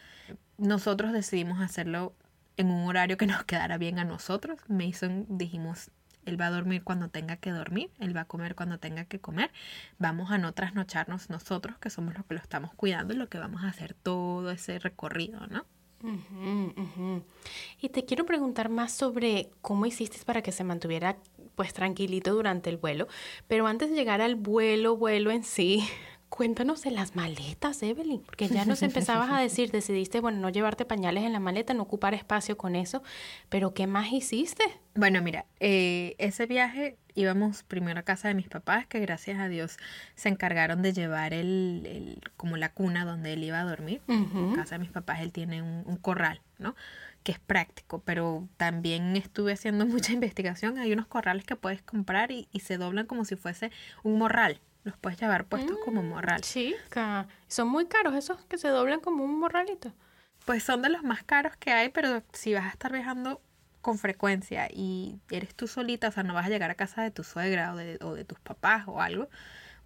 Nosotros 0.56 1.12
decidimos 1.12 1.60
hacerlo 1.60 2.14
en 2.56 2.70
un 2.70 2.86
horario 2.88 3.16
que 3.16 3.26
nos 3.26 3.44
quedara 3.44 3.78
bien 3.78 3.98
a 3.98 4.04
nosotros. 4.04 4.58
Mason 4.68 5.26
dijimos, 5.28 5.90
él 6.24 6.40
va 6.40 6.46
a 6.46 6.50
dormir 6.50 6.84
cuando 6.84 7.08
tenga 7.08 7.36
que 7.36 7.50
dormir, 7.50 7.90
él 7.98 8.16
va 8.16 8.22
a 8.22 8.24
comer 8.26 8.54
cuando 8.54 8.78
tenga 8.78 9.04
que 9.04 9.20
comer. 9.20 9.50
Vamos 9.98 10.30
a 10.30 10.38
no 10.38 10.52
trasnocharnos 10.52 11.30
nosotros, 11.30 11.78
que 11.78 11.90
somos 11.90 12.14
los 12.14 12.26
que 12.26 12.34
lo 12.34 12.40
estamos 12.40 12.74
cuidando 12.74 13.14
y 13.14 13.16
lo 13.16 13.28
que 13.28 13.38
vamos 13.38 13.64
a 13.64 13.68
hacer 13.68 13.94
todo 13.94 14.50
ese 14.50 14.78
recorrido, 14.78 15.46
¿no? 15.46 15.64
Y 17.80 17.88
te 17.90 18.04
quiero 18.04 18.24
preguntar 18.24 18.70
más 18.70 18.92
sobre 18.92 19.50
cómo 19.60 19.86
hiciste 19.86 20.18
para 20.24 20.42
que 20.42 20.52
se 20.52 20.64
mantuviera 20.64 21.16
pues 21.60 21.74
tranquilito 21.74 22.32
durante 22.32 22.70
el 22.70 22.78
vuelo, 22.78 23.06
pero 23.46 23.66
antes 23.66 23.90
de 23.90 23.94
llegar 23.94 24.22
al 24.22 24.34
vuelo, 24.34 24.96
vuelo 24.96 25.30
en 25.30 25.44
sí, 25.44 25.86
Cuéntanos 26.30 26.82
de 26.82 26.92
las 26.92 27.16
maletas, 27.16 27.82
Evelyn, 27.82 28.22
porque 28.22 28.46
ya 28.48 28.64
nos 28.64 28.82
empezabas 28.82 29.30
a 29.32 29.40
decir, 29.40 29.72
decidiste, 29.72 30.20
bueno, 30.20 30.38
no 30.38 30.48
llevarte 30.48 30.84
pañales 30.84 31.24
en 31.24 31.32
la 31.32 31.40
maleta, 31.40 31.74
no 31.74 31.82
ocupar 31.82 32.14
espacio 32.14 32.56
con 32.56 32.76
eso, 32.76 33.02
pero 33.48 33.74
¿qué 33.74 33.88
más 33.88 34.12
hiciste? 34.12 34.62
Bueno, 34.94 35.20
mira, 35.22 35.46
eh, 35.58 36.14
ese 36.18 36.46
viaje 36.46 36.96
íbamos 37.16 37.64
primero 37.64 37.98
a 37.98 38.04
casa 38.04 38.28
de 38.28 38.34
mis 38.34 38.48
papás, 38.48 38.86
que 38.86 39.00
gracias 39.00 39.40
a 39.40 39.48
Dios 39.48 39.76
se 40.14 40.28
encargaron 40.28 40.82
de 40.82 40.92
llevar 40.92 41.34
el, 41.34 42.20
como 42.36 42.56
la 42.56 42.72
cuna 42.72 43.04
donde 43.04 43.32
él 43.32 43.42
iba 43.42 43.60
a 43.60 43.64
dormir. 43.64 44.00
En 44.06 44.54
casa 44.54 44.76
de 44.76 44.78
mis 44.78 44.90
papás 44.90 45.20
él 45.20 45.32
tiene 45.32 45.62
un, 45.62 45.96
corral, 45.96 46.40
¿no? 46.58 46.76
Que 47.22 47.32
es 47.32 47.38
práctico, 47.38 48.02
pero 48.04 48.48
también 48.56 49.16
estuve 49.16 49.52
haciendo 49.52 49.86
mucha 49.86 50.12
investigación. 50.12 50.78
Hay 50.78 50.92
unos 50.92 51.06
corrales 51.06 51.44
que 51.44 51.56
puedes 51.56 51.82
comprar 51.82 52.30
y, 52.30 52.48
y 52.52 52.60
se 52.60 52.78
doblan 52.78 53.06
como 53.06 53.24
si 53.24 53.36
fuese 53.36 53.70
un 54.02 54.18
morral 54.18 54.60
los 54.84 54.96
puedes 54.96 55.20
llevar 55.20 55.44
puestos 55.44 55.76
como 55.84 56.02
morral. 56.02 56.42
Sí, 56.42 56.74
son 57.48 57.68
muy 57.68 57.86
caros 57.86 58.14
esos 58.14 58.44
que 58.46 58.58
se 58.58 58.68
doblan 58.68 59.00
como 59.00 59.24
un 59.24 59.38
morralito. 59.38 59.92
Pues 60.46 60.62
son 60.62 60.82
de 60.82 60.88
los 60.88 61.02
más 61.02 61.22
caros 61.22 61.56
que 61.56 61.70
hay, 61.70 61.90
pero 61.90 62.22
si 62.32 62.54
vas 62.54 62.64
a 62.64 62.70
estar 62.70 62.92
viajando 62.92 63.42
con 63.82 63.98
frecuencia 63.98 64.68
y 64.70 65.18
eres 65.30 65.54
tú 65.54 65.68
solita, 65.68 66.08
o 66.08 66.12
sea, 66.12 66.22
no 66.22 66.34
vas 66.34 66.46
a 66.46 66.48
llegar 66.48 66.70
a 66.70 66.74
casa 66.74 67.02
de 67.02 67.10
tu 67.10 67.24
suegra 67.24 67.72
o 67.74 67.76
de, 67.76 67.98
o 68.00 68.14
de 68.14 68.24
tus 68.24 68.38
papás 68.40 68.84
o 68.86 69.00
algo, 69.00 69.28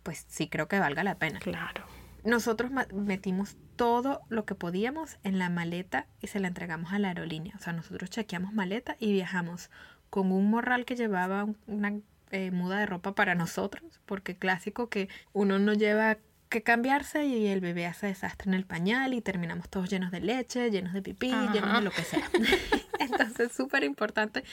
pues 0.02 0.25
sí 0.28 0.49
creo 0.49 0.68
que 0.68 0.78
valga 0.78 1.02
la 1.02 1.16
pena. 1.16 1.40
Claro. 1.40 1.85
Nosotros 2.25 2.71
metimos 2.93 3.57
todo 3.76 4.23
lo 4.31 4.47
que 4.47 4.54
podíamos 4.54 5.19
en 5.25 5.38
la 5.38 5.50
maleta 5.50 6.07
y 6.23 6.28
se 6.28 6.40
la 6.40 6.49
entregamos 6.49 6.93
a 6.93 6.99
la 6.99 7.09
aerolínea. 7.09 7.54
O 7.57 7.62
sea, 7.62 7.73
nosotros 7.75 8.09
chequeamos 8.11 8.54
maleta 8.54 8.97
y 8.99 9.12
viajamos 9.12 9.71
con 10.09 10.33
un 10.33 10.49
morral 10.49 10.85
que 10.85 10.97
llevaba 10.97 11.47
una 11.66 11.93
eh, 12.31 12.50
muda 12.50 12.78
de 12.78 12.87
ropa 12.87 13.14
para 13.14 13.35
nosotros, 13.35 14.00
porque 14.07 14.37
clásico 14.37 14.88
que 14.88 15.09
uno 15.33 15.59
no 15.59 15.75
lleva 15.75 16.19
que 16.49 16.62
cambiarse 16.62 17.26
y 17.26 17.49
el 17.49 17.61
bebé 17.61 17.87
hace 17.87 18.07
desastre 18.07 18.49
en 18.49 18.54
el 18.54 18.64
pañal 18.64 19.12
y 19.12 19.21
terminamos 19.21 19.69
todos 19.69 19.90
llenos 19.90 20.11
de 20.11 20.21
leche, 20.21 20.71
llenos 20.71 20.93
de 20.93 21.02
pipí, 21.02 21.31
llenos 21.52 21.75
de 21.75 21.81
lo 21.81 21.90
que 21.90 22.02
sea. 22.04 22.31
Entonces, 23.00 23.52
súper 23.52 23.85
importante, 23.85 24.45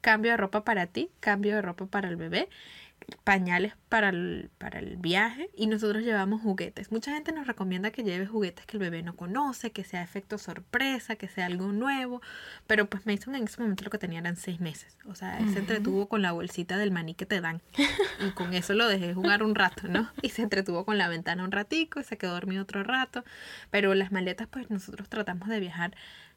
cambio 0.00 0.32
de 0.32 0.36
ropa 0.36 0.64
para 0.64 0.86
ti, 0.86 1.10
cambio 1.18 1.54
de 1.56 1.62
ropa 1.62 1.86
para 1.86 2.08
el 2.08 2.16
bebé 2.16 2.48
pañales 3.24 3.74
para 3.88 4.08
el, 4.08 4.50
para 4.58 4.78
el 4.78 4.96
viaje 4.96 5.50
y 5.54 5.66
nosotros 5.66 6.02
llevamos 6.02 6.42
juguetes. 6.42 6.90
Mucha 6.90 7.12
gente 7.12 7.32
nos 7.32 7.46
recomienda 7.46 7.90
que 7.90 8.02
lleve 8.02 8.26
juguetes 8.26 8.66
que 8.66 8.76
el 8.76 8.80
bebé 8.80 9.02
no 9.02 9.16
conoce, 9.16 9.72
que 9.72 9.84
sea 9.84 10.02
efecto 10.02 10.38
sorpresa, 10.38 11.16
que 11.16 11.28
sea 11.28 11.46
algo 11.46 11.72
nuevo, 11.72 12.20
pero 12.66 12.88
pues 12.88 13.06
Mason 13.06 13.34
en 13.34 13.44
ese 13.44 13.60
momento 13.60 13.84
lo 13.84 13.90
que 13.90 13.98
tenía 13.98 14.18
eran 14.18 14.36
seis 14.36 14.60
meses. 14.60 14.96
O 15.06 15.14
sea, 15.14 15.38
él 15.38 15.52
se 15.52 15.60
entretuvo 15.60 16.08
con 16.08 16.22
la 16.22 16.32
bolsita 16.32 16.78
del 16.78 16.90
maní 16.90 17.14
que 17.14 17.26
te 17.26 17.40
dan 17.40 17.62
y 18.26 18.30
con 18.30 18.54
eso 18.54 18.74
lo 18.74 18.88
dejé 18.88 19.14
jugar 19.14 19.42
un 19.42 19.54
rato, 19.54 19.88
¿no? 19.88 20.10
Y 20.22 20.30
se 20.30 20.42
entretuvo 20.42 20.84
con 20.84 20.98
la 20.98 21.08
ventana 21.08 21.44
un 21.44 21.52
ratico 21.52 22.00
y 22.00 22.04
se 22.04 22.18
quedó 22.18 22.32
dormido 22.32 22.62
otro 22.62 22.82
rato, 22.82 23.24
pero 23.70 23.94
las 23.94 24.12
maletas 24.12 24.48
pues 24.48 24.70
nosotros 24.70 25.08
tratamos 25.08 25.48
de 25.48 25.60
viajar 25.60 25.96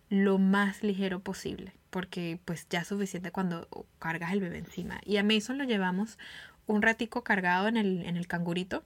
lo 0.09 0.39
más 0.39 0.83
ligero 0.83 1.19
posible, 1.19 1.73
porque 1.89 2.39
pues 2.43 2.67
ya 2.69 2.79
es 2.79 2.87
suficiente 2.87 3.31
cuando 3.31 3.67
cargas 3.99 4.33
el 4.33 4.41
bebé 4.41 4.57
encima. 4.57 4.99
Y 5.05 5.17
a 5.17 5.23
Mason 5.23 5.57
lo 5.57 5.63
llevamos 5.63 6.17
un 6.69 6.81
ratico 6.81 7.23
cargado 7.23 7.67
en 7.67 7.77
el, 7.77 8.05
en 8.05 8.15
el 8.15 8.27
cangurito 8.27 8.83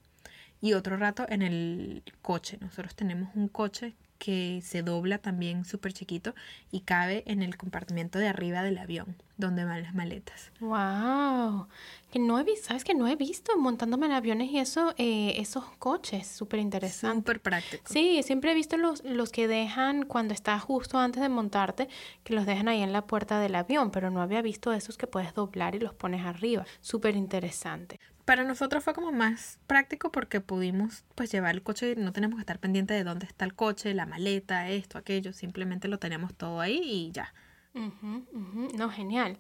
y 0.62 0.74
otro 0.74 0.96
rato 0.98 1.26
en 1.28 1.42
el 1.42 2.04
coche. 2.22 2.58
Nosotros 2.62 2.96
tenemos 2.96 3.30
un 3.36 3.50
coche 3.50 3.94
que 4.24 4.62
se 4.64 4.84
dobla 4.84 5.18
también 5.18 5.66
súper 5.66 5.92
chiquito 5.92 6.34
y 6.72 6.80
cabe 6.80 7.26
en 7.28 7.44
el 7.44 7.58
compartimento 7.58 8.20
de 8.20 8.30
arriba 8.30 8.64
del 8.64 8.78
avión, 8.78 9.18
donde 9.36 9.66
van 9.66 9.84
las 9.84 9.94
maletas. 9.94 10.50
¡Wow! 10.62 11.68
Que 12.10 12.20
no 12.20 12.40
he 12.40 12.44
visto, 12.46 12.68
¿sabes 12.68 12.86
que 12.86 12.94
no 12.94 13.06
he 13.10 13.18
visto 13.18 13.58
montándome 13.58 14.06
en 14.06 14.14
aviones 14.14 14.50
y 14.50 14.60
eso, 14.60 14.94
eh, 14.98 15.34
esos 15.40 15.66
coches? 15.78 16.26
Súper 16.26 16.62
interesante. 16.62 17.18
Súper 17.18 17.42
práctico. 17.42 17.84
Sí, 17.86 18.22
siempre 18.24 18.54
he 18.54 18.56
visto 18.56 18.78
los, 18.78 19.04
los 19.04 19.30
que 19.30 19.50
dejan 19.50 20.06
cuando 20.06 20.34
estás 20.34 20.62
justo 20.62 20.98
antes 20.98 21.22
de 21.22 21.28
montarte, 21.28 21.90
que 22.24 22.34
los 22.34 22.46
dejan 22.46 22.70
ahí 22.70 22.82
en 22.82 22.94
la 22.94 23.06
puerta 23.06 23.42
del 23.42 23.56
avión, 23.56 23.92
pero 23.92 24.10
no 24.10 24.22
había 24.22 24.42
visto 24.42 24.72
esos 24.72 24.98
que 24.98 25.06
puedes 25.06 25.34
doblar 25.34 25.76
y 25.76 25.80
los 25.80 25.94
pones 25.94 26.26
arriba. 26.26 26.66
Súper 26.80 27.18
interesante 27.18 28.00
para 28.26 28.44
nosotros 28.44 28.84
fue 28.84 28.94
como 28.94 29.12
más 29.12 29.60
práctico 29.68 30.12
porque 30.12 30.42
pudimos 30.42 31.04
pues 31.16 31.32
llevar 31.32 31.56
el 31.56 31.64
coche, 31.64 31.96
no 31.96 32.14
tenemos 32.14 32.38
que 32.38 32.42
estar 32.42 32.60
pendiente 32.60 32.94
de 32.94 33.04
dónde 33.04 33.26
está 33.26 33.46
el 33.46 33.54
coche, 33.54 33.94
la 33.94 34.06
maleta, 34.06 34.70
esto, 34.70 34.98
aquello, 34.98 35.34
simplemente 35.34 35.88
lo 35.88 36.00
tenemos 36.00 36.34
todo 36.34 36.62
ahí 36.62 36.80
y 36.84 37.12
ya. 37.12 37.34
No, 37.76 38.90
genial. 38.90 39.38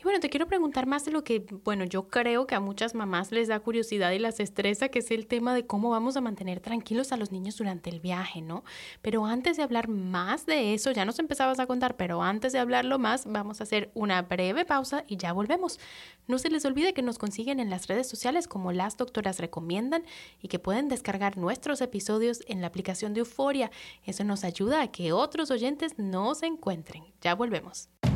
Y 0.00 0.02
bueno, 0.02 0.18
te 0.18 0.28
quiero 0.28 0.48
preguntar 0.48 0.86
más 0.86 1.04
de 1.04 1.12
lo 1.12 1.22
que, 1.22 1.46
bueno, 1.64 1.84
yo 1.84 2.08
creo 2.08 2.46
que 2.46 2.56
a 2.56 2.60
muchas 2.60 2.96
mamás 2.96 3.30
les 3.30 3.46
da 3.46 3.60
curiosidad 3.60 4.10
y 4.10 4.18
las 4.18 4.40
estresa, 4.40 4.88
que 4.88 4.98
es 4.98 5.10
el 5.12 5.28
tema 5.28 5.54
de 5.54 5.66
cómo 5.66 5.90
vamos 5.90 6.16
a 6.16 6.20
mantener 6.20 6.58
tranquilos 6.58 7.12
a 7.12 7.16
los 7.16 7.30
niños 7.30 7.56
durante 7.56 7.90
el 7.90 8.00
viaje, 8.00 8.42
¿no? 8.42 8.64
Pero 9.02 9.24
antes 9.24 9.56
de 9.56 9.62
hablar 9.62 9.86
más 9.86 10.46
de 10.46 10.74
eso, 10.74 10.90
ya 10.90 11.04
nos 11.04 11.20
empezabas 11.20 11.60
a 11.60 11.66
contar, 11.66 11.96
pero 11.96 12.22
antes 12.22 12.52
de 12.52 12.58
hablarlo 12.58 12.98
más, 12.98 13.24
vamos 13.24 13.60
a 13.60 13.64
hacer 13.64 13.92
una 13.94 14.22
breve 14.22 14.64
pausa 14.64 15.04
y 15.06 15.16
ya 15.16 15.32
volvemos. 15.32 15.78
No 16.26 16.38
se 16.38 16.50
les 16.50 16.64
olvide 16.64 16.92
que 16.92 17.02
nos 17.02 17.18
consiguen 17.18 17.60
en 17.60 17.70
las 17.70 17.86
redes 17.86 18.08
sociales 18.08 18.48
como 18.48 18.72
las 18.72 18.96
doctoras 18.96 19.38
recomiendan 19.38 20.04
y 20.42 20.48
que 20.48 20.58
pueden 20.58 20.88
descargar 20.88 21.36
nuestros 21.36 21.80
episodios 21.80 22.42
en 22.48 22.62
la 22.62 22.66
aplicación 22.66 23.14
de 23.14 23.20
Euforia. 23.20 23.70
Eso 24.04 24.24
nos 24.24 24.42
ayuda 24.42 24.82
a 24.82 24.90
que 24.90 25.12
otros 25.12 25.52
oyentes 25.52 25.98
nos 25.98 26.42
encuentren. 26.42 27.04
Ya 27.20 27.34
volvemos 27.36 27.75
details. 27.84 28.15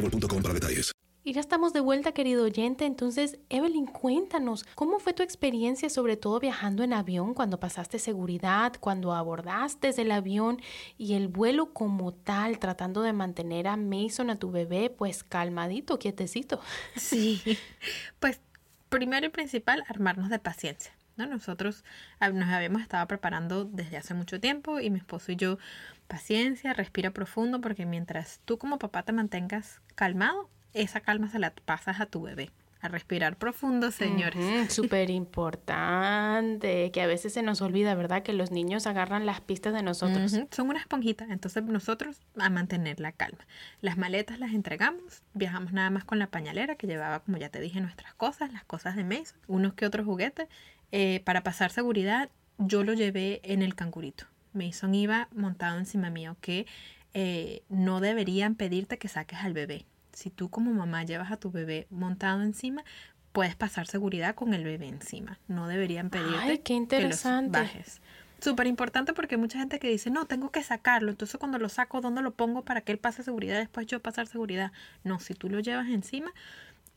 boostmobile.com 0.00 0.42
para 0.42 0.54
detalles. 0.54 0.92
Y 1.26 1.32
ya 1.32 1.40
estamos 1.40 1.72
de 1.72 1.80
vuelta, 1.80 2.12
querido 2.12 2.44
oyente. 2.44 2.84
Entonces, 2.84 3.36
Evelyn, 3.48 3.86
cuéntanos, 3.86 4.64
¿cómo 4.76 5.00
fue 5.00 5.12
tu 5.12 5.24
experiencia, 5.24 5.90
sobre 5.90 6.16
todo 6.16 6.38
viajando 6.38 6.84
en 6.84 6.92
avión, 6.92 7.34
cuando 7.34 7.58
pasaste 7.58 7.98
seguridad, 7.98 8.74
cuando 8.78 9.12
abordaste 9.12 9.90
el 10.00 10.12
avión 10.12 10.62
y 10.98 11.14
el 11.14 11.26
vuelo 11.26 11.72
como 11.72 12.14
tal, 12.14 12.60
tratando 12.60 13.02
de 13.02 13.12
mantener 13.12 13.66
a 13.66 13.76
Mason, 13.76 14.30
a 14.30 14.38
tu 14.38 14.52
bebé, 14.52 14.88
pues 14.88 15.24
calmadito, 15.24 15.98
quietecito? 15.98 16.60
Sí, 16.94 17.42
pues 18.20 18.40
primero 18.88 19.26
y 19.26 19.30
principal, 19.30 19.82
armarnos 19.88 20.30
de 20.30 20.38
paciencia. 20.38 20.92
¿no? 21.16 21.26
Nosotros 21.26 21.84
nos 22.20 22.48
habíamos 22.48 22.82
estado 22.82 23.06
preparando 23.08 23.64
desde 23.64 23.96
hace 23.96 24.14
mucho 24.14 24.38
tiempo 24.38 24.80
y 24.80 24.90
mi 24.90 24.98
esposo 24.98 25.32
y 25.32 25.36
yo, 25.36 25.58
paciencia, 26.06 26.72
respira 26.72 27.10
profundo 27.10 27.60
porque 27.60 27.86
mientras 27.86 28.40
tú 28.44 28.58
como 28.58 28.78
papá 28.78 29.02
te 29.02 29.12
mantengas 29.12 29.80
calmado, 29.94 30.48
esa 30.72 31.00
calma 31.00 31.28
se 31.28 31.38
la 31.38 31.52
pasas 31.64 32.00
a 32.00 32.06
tu 32.06 32.22
bebé. 32.22 32.50
A 32.82 32.88
respirar 32.88 33.36
profundo, 33.36 33.90
señores. 33.90 34.36
Súper 34.72 35.08
importante, 35.08 36.90
que 36.92 37.00
a 37.00 37.06
veces 37.06 37.32
se 37.32 37.42
nos 37.42 37.62
olvida, 37.62 37.94
¿verdad? 37.94 38.22
Que 38.22 38.34
los 38.34 38.50
niños 38.50 38.86
agarran 38.86 39.24
las 39.24 39.40
pistas 39.40 39.72
de 39.72 39.82
nosotros. 39.82 40.38
Son 40.50 40.68
una 40.68 40.78
esponjita, 40.78 41.24
entonces 41.30 41.64
nosotros 41.64 42.20
a 42.38 42.50
mantener 42.50 43.00
la 43.00 43.12
calma. 43.12 43.46
Las 43.80 43.96
maletas 43.96 44.38
las 44.38 44.52
entregamos, 44.52 45.22
viajamos 45.32 45.72
nada 45.72 45.88
más 45.88 46.04
con 46.04 46.18
la 46.18 46.26
pañalera 46.26 46.76
que 46.76 46.86
llevaba, 46.86 47.20
como 47.20 47.38
ya 47.38 47.48
te 47.48 47.60
dije, 47.60 47.80
nuestras 47.80 48.12
cosas, 48.14 48.52
las 48.52 48.64
cosas 48.64 48.94
de 48.94 49.04
Mason, 49.04 49.38
unos 49.48 49.72
que 49.72 49.86
otros 49.86 50.04
juguetes 50.04 50.46
eh, 50.92 51.22
para 51.24 51.42
pasar 51.42 51.70
seguridad, 51.70 52.30
yo 52.58 52.84
lo 52.84 52.92
llevé 52.92 53.40
en 53.42 53.62
el 53.62 53.74
cangurito. 53.74 54.26
Mason 54.56 54.94
iba 54.94 55.28
montado 55.32 55.78
encima 55.78 56.10
mío, 56.10 56.36
que 56.40 56.66
eh, 57.14 57.62
no 57.68 58.00
deberían 58.00 58.54
pedirte 58.54 58.98
que 58.98 59.08
saques 59.08 59.38
al 59.40 59.52
bebé. 59.52 59.86
Si 60.12 60.30
tú 60.30 60.48
como 60.48 60.72
mamá 60.72 61.04
llevas 61.04 61.30
a 61.30 61.36
tu 61.36 61.50
bebé 61.50 61.86
montado 61.90 62.42
encima, 62.42 62.84
puedes 63.32 63.54
pasar 63.54 63.86
seguridad 63.86 64.34
con 64.34 64.54
el 64.54 64.64
bebé 64.64 64.88
encima. 64.88 65.38
No 65.46 65.68
deberían 65.68 66.10
pedirte 66.10 66.60
qué 66.62 66.72
interesante. 66.72 67.52
que 67.52 67.58
los 67.58 67.68
bajes. 67.68 68.00
Súper 68.40 68.66
importante 68.66 69.12
porque 69.12 69.34
hay 69.34 69.40
mucha 69.40 69.58
gente 69.58 69.78
que 69.78 69.88
dice, 69.88 70.10
no, 70.10 70.26
tengo 70.26 70.50
que 70.50 70.62
sacarlo. 70.62 71.10
Entonces 71.10 71.38
cuando 71.38 71.58
lo 71.58 71.68
saco, 71.68 72.00
¿dónde 72.00 72.22
lo 72.22 72.34
pongo 72.34 72.64
para 72.64 72.80
que 72.80 72.92
él 72.92 72.98
pase 72.98 73.22
seguridad? 73.22 73.58
Después 73.58 73.86
yo 73.86 74.00
pasar 74.00 74.26
seguridad. 74.26 74.72
No, 75.04 75.20
si 75.20 75.34
tú 75.34 75.48
lo 75.48 75.60
llevas 75.60 75.88
encima, 75.88 76.32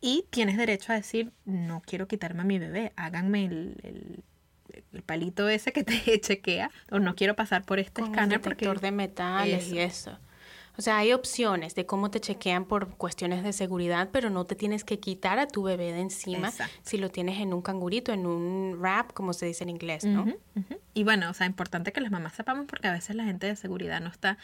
y 0.01 0.25
tienes 0.29 0.57
derecho 0.57 0.93
a 0.93 0.95
decir, 0.95 1.31
no 1.45 1.81
quiero 1.85 2.07
quitarme 2.07 2.41
a 2.41 2.45
mi 2.45 2.59
bebé, 2.59 2.93
háganme 2.95 3.45
el, 3.45 3.75
el, 3.83 4.23
palito 5.05 5.47
ese 5.49 5.71
que 5.71 5.83
te 5.83 5.93
chequea, 6.21 6.71
o 6.91 6.99
no 6.99 7.15
quiero 7.15 7.35
pasar 7.35 7.63
por 7.63 7.79
este 7.79 8.01
escáner. 8.01 8.41
detector 8.41 8.79
de 8.79 8.91
metales 8.91 9.71
y 9.71 9.79
eso. 9.79 10.17
O 10.79 10.81
sea, 10.81 10.97
hay 10.99 11.11
opciones 11.11 11.75
de 11.75 11.85
cómo 11.85 12.09
te 12.09 12.21
chequean 12.21 12.63
por 12.63 12.95
cuestiones 12.95 13.43
de 13.43 13.51
seguridad, 13.51 14.11
pero 14.13 14.29
no 14.29 14.45
te 14.45 14.55
tienes 14.55 14.85
que 14.85 14.97
quitar 14.97 15.37
a 15.37 15.45
tu 15.45 15.63
bebé 15.63 15.91
de 15.91 15.99
encima 15.99 16.53
si 16.83 16.97
lo 16.97 17.09
tienes 17.09 17.39
en 17.41 17.53
un 17.53 17.61
cangurito, 17.61 18.13
en 18.13 18.25
un 18.25 18.77
wrap, 18.79 19.11
como 19.11 19.33
se 19.33 19.45
dice 19.45 19.65
en 19.65 19.71
inglés, 19.71 20.05
¿no? 20.05 20.25
Y 20.93 21.03
bueno, 21.03 21.29
o 21.29 21.33
sea, 21.33 21.47
importante 21.47 21.91
que 21.91 21.99
las 21.99 22.11
mamás 22.11 22.33
sepamos 22.33 22.65
porque 22.65 22.87
a 22.87 22.93
veces 22.93 23.17
la 23.17 23.25
gente 23.25 23.45
de 23.45 23.57
seguridad 23.57 23.99
no 23.99 24.07
está 24.07 24.37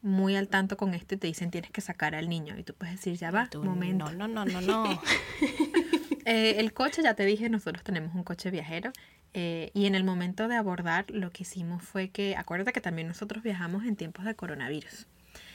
muy 0.00 0.34
al 0.34 0.48
tanto 0.48 0.78
con 0.78 0.94
esto 0.94 1.14
y 1.14 1.18
te 1.18 1.26
dicen 1.26 1.50
tienes 1.50 1.70
que 1.70 1.82
sacar 1.82 2.14
al 2.14 2.28
niño 2.28 2.56
y 2.58 2.64
tú 2.64 2.72
puedes 2.72 2.96
decir 2.96 3.18
ya 3.18 3.30
va, 3.30 3.50
un 3.54 3.66
momento. 3.66 4.10
No, 4.12 4.26
no, 4.28 4.46
no, 4.46 4.60
no, 4.60 4.60
no. 4.62 5.02
Eh, 6.24 6.60
el 6.60 6.72
coche, 6.72 7.02
ya 7.02 7.14
te 7.14 7.24
dije, 7.24 7.48
nosotros 7.48 7.82
tenemos 7.82 8.14
un 8.14 8.22
coche 8.22 8.52
viajero 8.52 8.92
eh, 9.34 9.70
y 9.74 9.86
en 9.86 9.94
el 9.94 10.04
momento 10.04 10.48
de 10.48 10.56
abordar 10.56 11.06
lo 11.10 11.30
que 11.30 11.42
hicimos 11.42 11.82
fue 11.82 12.10
que, 12.10 12.36
acuérdate 12.36 12.72
que 12.72 12.80
también 12.80 13.08
nosotros 13.08 13.42
viajamos 13.42 13.84
en 13.84 13.96
tiempos 13.96 14.24
de 14.24 14.34
coronavirus. 14.34 15.06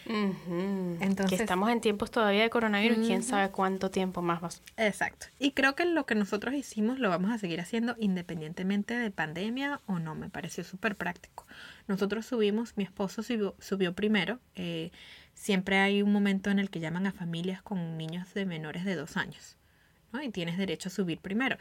Entonces, 0.10 1.38
que 1.38 1.43
estamos 1.43 1.69
en 1.69 1.81
tiempos 1.81 2.12
todavía 2.12 2.41
de 2.41 2.50
coronavirus, 2.50 3.05
quién 3.05 3.24
sabe 3.24 3.51
cuánto 3.51 3.91
tiempo 3.91 4.22
más 4.22 4.41
va. 4.41 4.50
Exacto. 4.77 5.27
Y 5.38 5.51
creo 5.51 5.75
que 5.75 5.86
lo 5.86 6.05
que 6.05 6.15
nosotros 6.15 6.53
hicimos 6.55 7.00
lo 7.00 7.10
vamos 7.10 7.31
a 7.31 7.38
seguir 7.38 7.60
haciendo 7.60 7.96
independientemente 8.00 8.93
de 8.93 9.12
pandemia 9.12 9.81
o 9.86 10.00
no. 10.00 10.15
Me 10.15 10.29
pareció 10.29 10.63
súper 10.63 10.96
práctico. 10.96 11.46
Nosotros 11.88 12.25
subimos, 12.25 12.77
mi 12.77 12.84
esposo 12.84 13.22
subió, 13.22 13.93
primero. 13.93 14.39
Eh, 14.55 14.91
siempre 15.34 15.77
hay 15.77 16.01
un 16.01 16.13
momento 16.13 16.50
en 16.50 16.60
el 16.60 16.69
que 16.69 16.79
llaman 16.79 17.05
a 17.05 17.12
familias 17.12 17.62
con 17.62 17.98
niños 17.98 18.34
de 18.34 18.46
menores 18.46 18.86
de 18.86 18.96
dos 18.96 19.17
años. 19.17 19.57
¿no? 20.13 20.22
Y 20.22 20.29
tienes 20.29 20.57
derecho 20.57 20.88
a 20.88 20.91
subir 20.91 21.19
primero. 21.19 21.57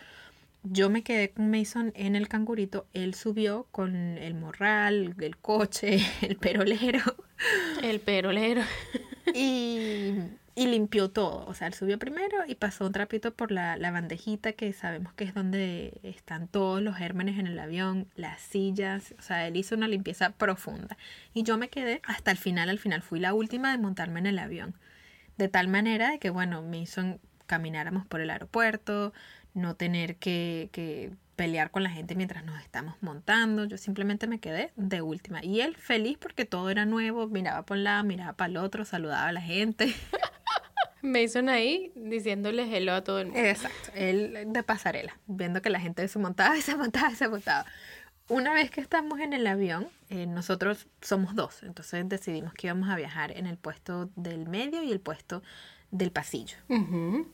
Yo 0.68 0.90
me 0.90 1.04
quedé 1.04 1.30
con 1.30 1.48
Mason 1.48 1.92
en 1.94 2.16
el 2.16 2.26
cangurito, 2.26 2.88
él 2.92 3.14
subió 3.14 3.68
con 3.70 4.18
el 4.18 4.34
morral, 4.34 5.14
el 5.20 5.36
coche, 5.36 6.00
el 6.22 6.36
perolero. 6.36 7.00
El 7.82 8.00
perolero. 8.00 8.62
Y, 9.32 10.14
y 10.56 10.66
limpió 10.66 11.08
todo. 11.10 11.46
O 11.46 11.54
sea, 11.54 11.68
él 11.68 11.74
subió 11.74 12.00
primero 12.00 12.38
y 12.48 12.56
pasó 12.56 12.84
un 12.84 12.92
trapito 12.92 13.32
por 13.32 13.52
la, 13.52 13.76
la, 13.76 13.92
bandejita 13.92 14.54
que 14.54 14.72
sabemos 14.72 15.12
que 15.12 15.22
es 15.22 15.34
donde 15.34 16.00
están 16.02 16.48
todos 16.48 16.82
los 16.82 16.96
gérmenes 16.96 17.38
en 17.38 17.46
el 17.46 17.58
avión, 17.60 18.08
las 18.16 18.40
sillas. 18.40 19.14
O 19.20 19.22
sea, 19.22 19.46
él 19.46 19.56
hizo 19.56 19.76
una 19.76 19.86
limpieza 19.86 20.30
profunda. 20.30 20.96
Y 21.32 21.44
yo 21.44 21.58
me 21.58 21.68
quedé 21.68 22.00
hasta 22.04 22.32
el 22.32 22.38
final. 22.38 22.70
Al 22.70 22.80
final 22.80 23.02
fui 23.02 23.20
la 23.20 23.34
última 23.34 23.70
de 23.70 23.78
montarme 23.78 24.18
en 24.18 24.26
el 24.26 24.38
avión. 24.40 24.74
De 25.38 25.46
tal 25.48 25.68
manera 25.68 26.10
de 26.10 26.18
que, 26.18 26.30
bueno, 26.30 26.64
hizo 26.74 27.20
camináramos 27.46 28.06
por 28.06 28.20
el 28.20 28.30
aeropuerto, 28.30 29.12
no 29.56 29.74
tener 29.74 30.16
que, 30.16 30.68
que, 30.72 31.12
pelear 31.36 31.70
con 31.70 31.82
la 31.82 31.90
gente 31.90 32.14
mientras 32.14 32.44
nos 32.44 32.60
estamos 32.62 32.94
montando. 33.02 33.64
Yo 33.64 33.76
simplemente 33.76 34.26
me 34.26 34.40
quedé 34.40 34.72
de 34.76 35.02
última. 35.02 35.44
Y 35.44 35.60
él 35.60 35.76
feliz 35.76 36.16
porque 36.18 36.46
todo 36.46 36.70
era 36.70 36.86
nuevo, 36.86 37.26
miraba 37.26 37.64
por 37.64 37.76
un 37.76 37.84
lado, 37.84 38.04
miraba 38.04 38.32
para 38.32 38.50
el 38.50 38.56
otro, 38.56 38.84
saludaba 38.84 39.28
a 39.28 39.32
la 39.32 39.42
gente. 39.42 39.94
Mason 41.02 41.48
ahí 41.48 41.92
diciéndole 41.94 42.64
hello 42.74 42.94
a 42.94 43.04
todo 43.04 43.20
el 43.20 43.26
mundo. 43.26 43.40
Exacto, 43.40 43.90
él 43.94 44.44
de 44.48 44.62
pasarela, 44.62 45.16
viendo 45.26 45.62
que 45.62 45.70
la 45.70 45.78
gente 45.78 46.08
se 46.08 46.18
montaba 46.18 46.56
y 46.56 46.62
se 46.62 46.74
montaba 46.74 47.12
y 47.12 47.14
se 47.14 47.28
montaba. 47.28 47.66
Una 48.28 48.52
vez 48.52 48.70
que 48.72 48.80
estamos 48.80 49.20
en 49.20 49.32
el 49.32 49.46
avión, 49.46 49.88
eh, 50.08 50.26
nosotros 50.26 50.88
somos 51.00 51.36
dos, 51.36 51.62
entonces 51.62 52.08
decidimos 52.08 52.54
que 52.54 52.66
íbamos 52.66 52.88
a 52.88 52.96
viajar 52.96 53.30
en 53.30 53.46
el 53.46 53.56
puesto 53.56 54.10
del 54.16 54.48
medio 54.48 54.82
y 54.82 54.90
el 54.90 54.98
puesto 54.98 55.44
del 55.90 56.10
pasillo. 56.10 56.56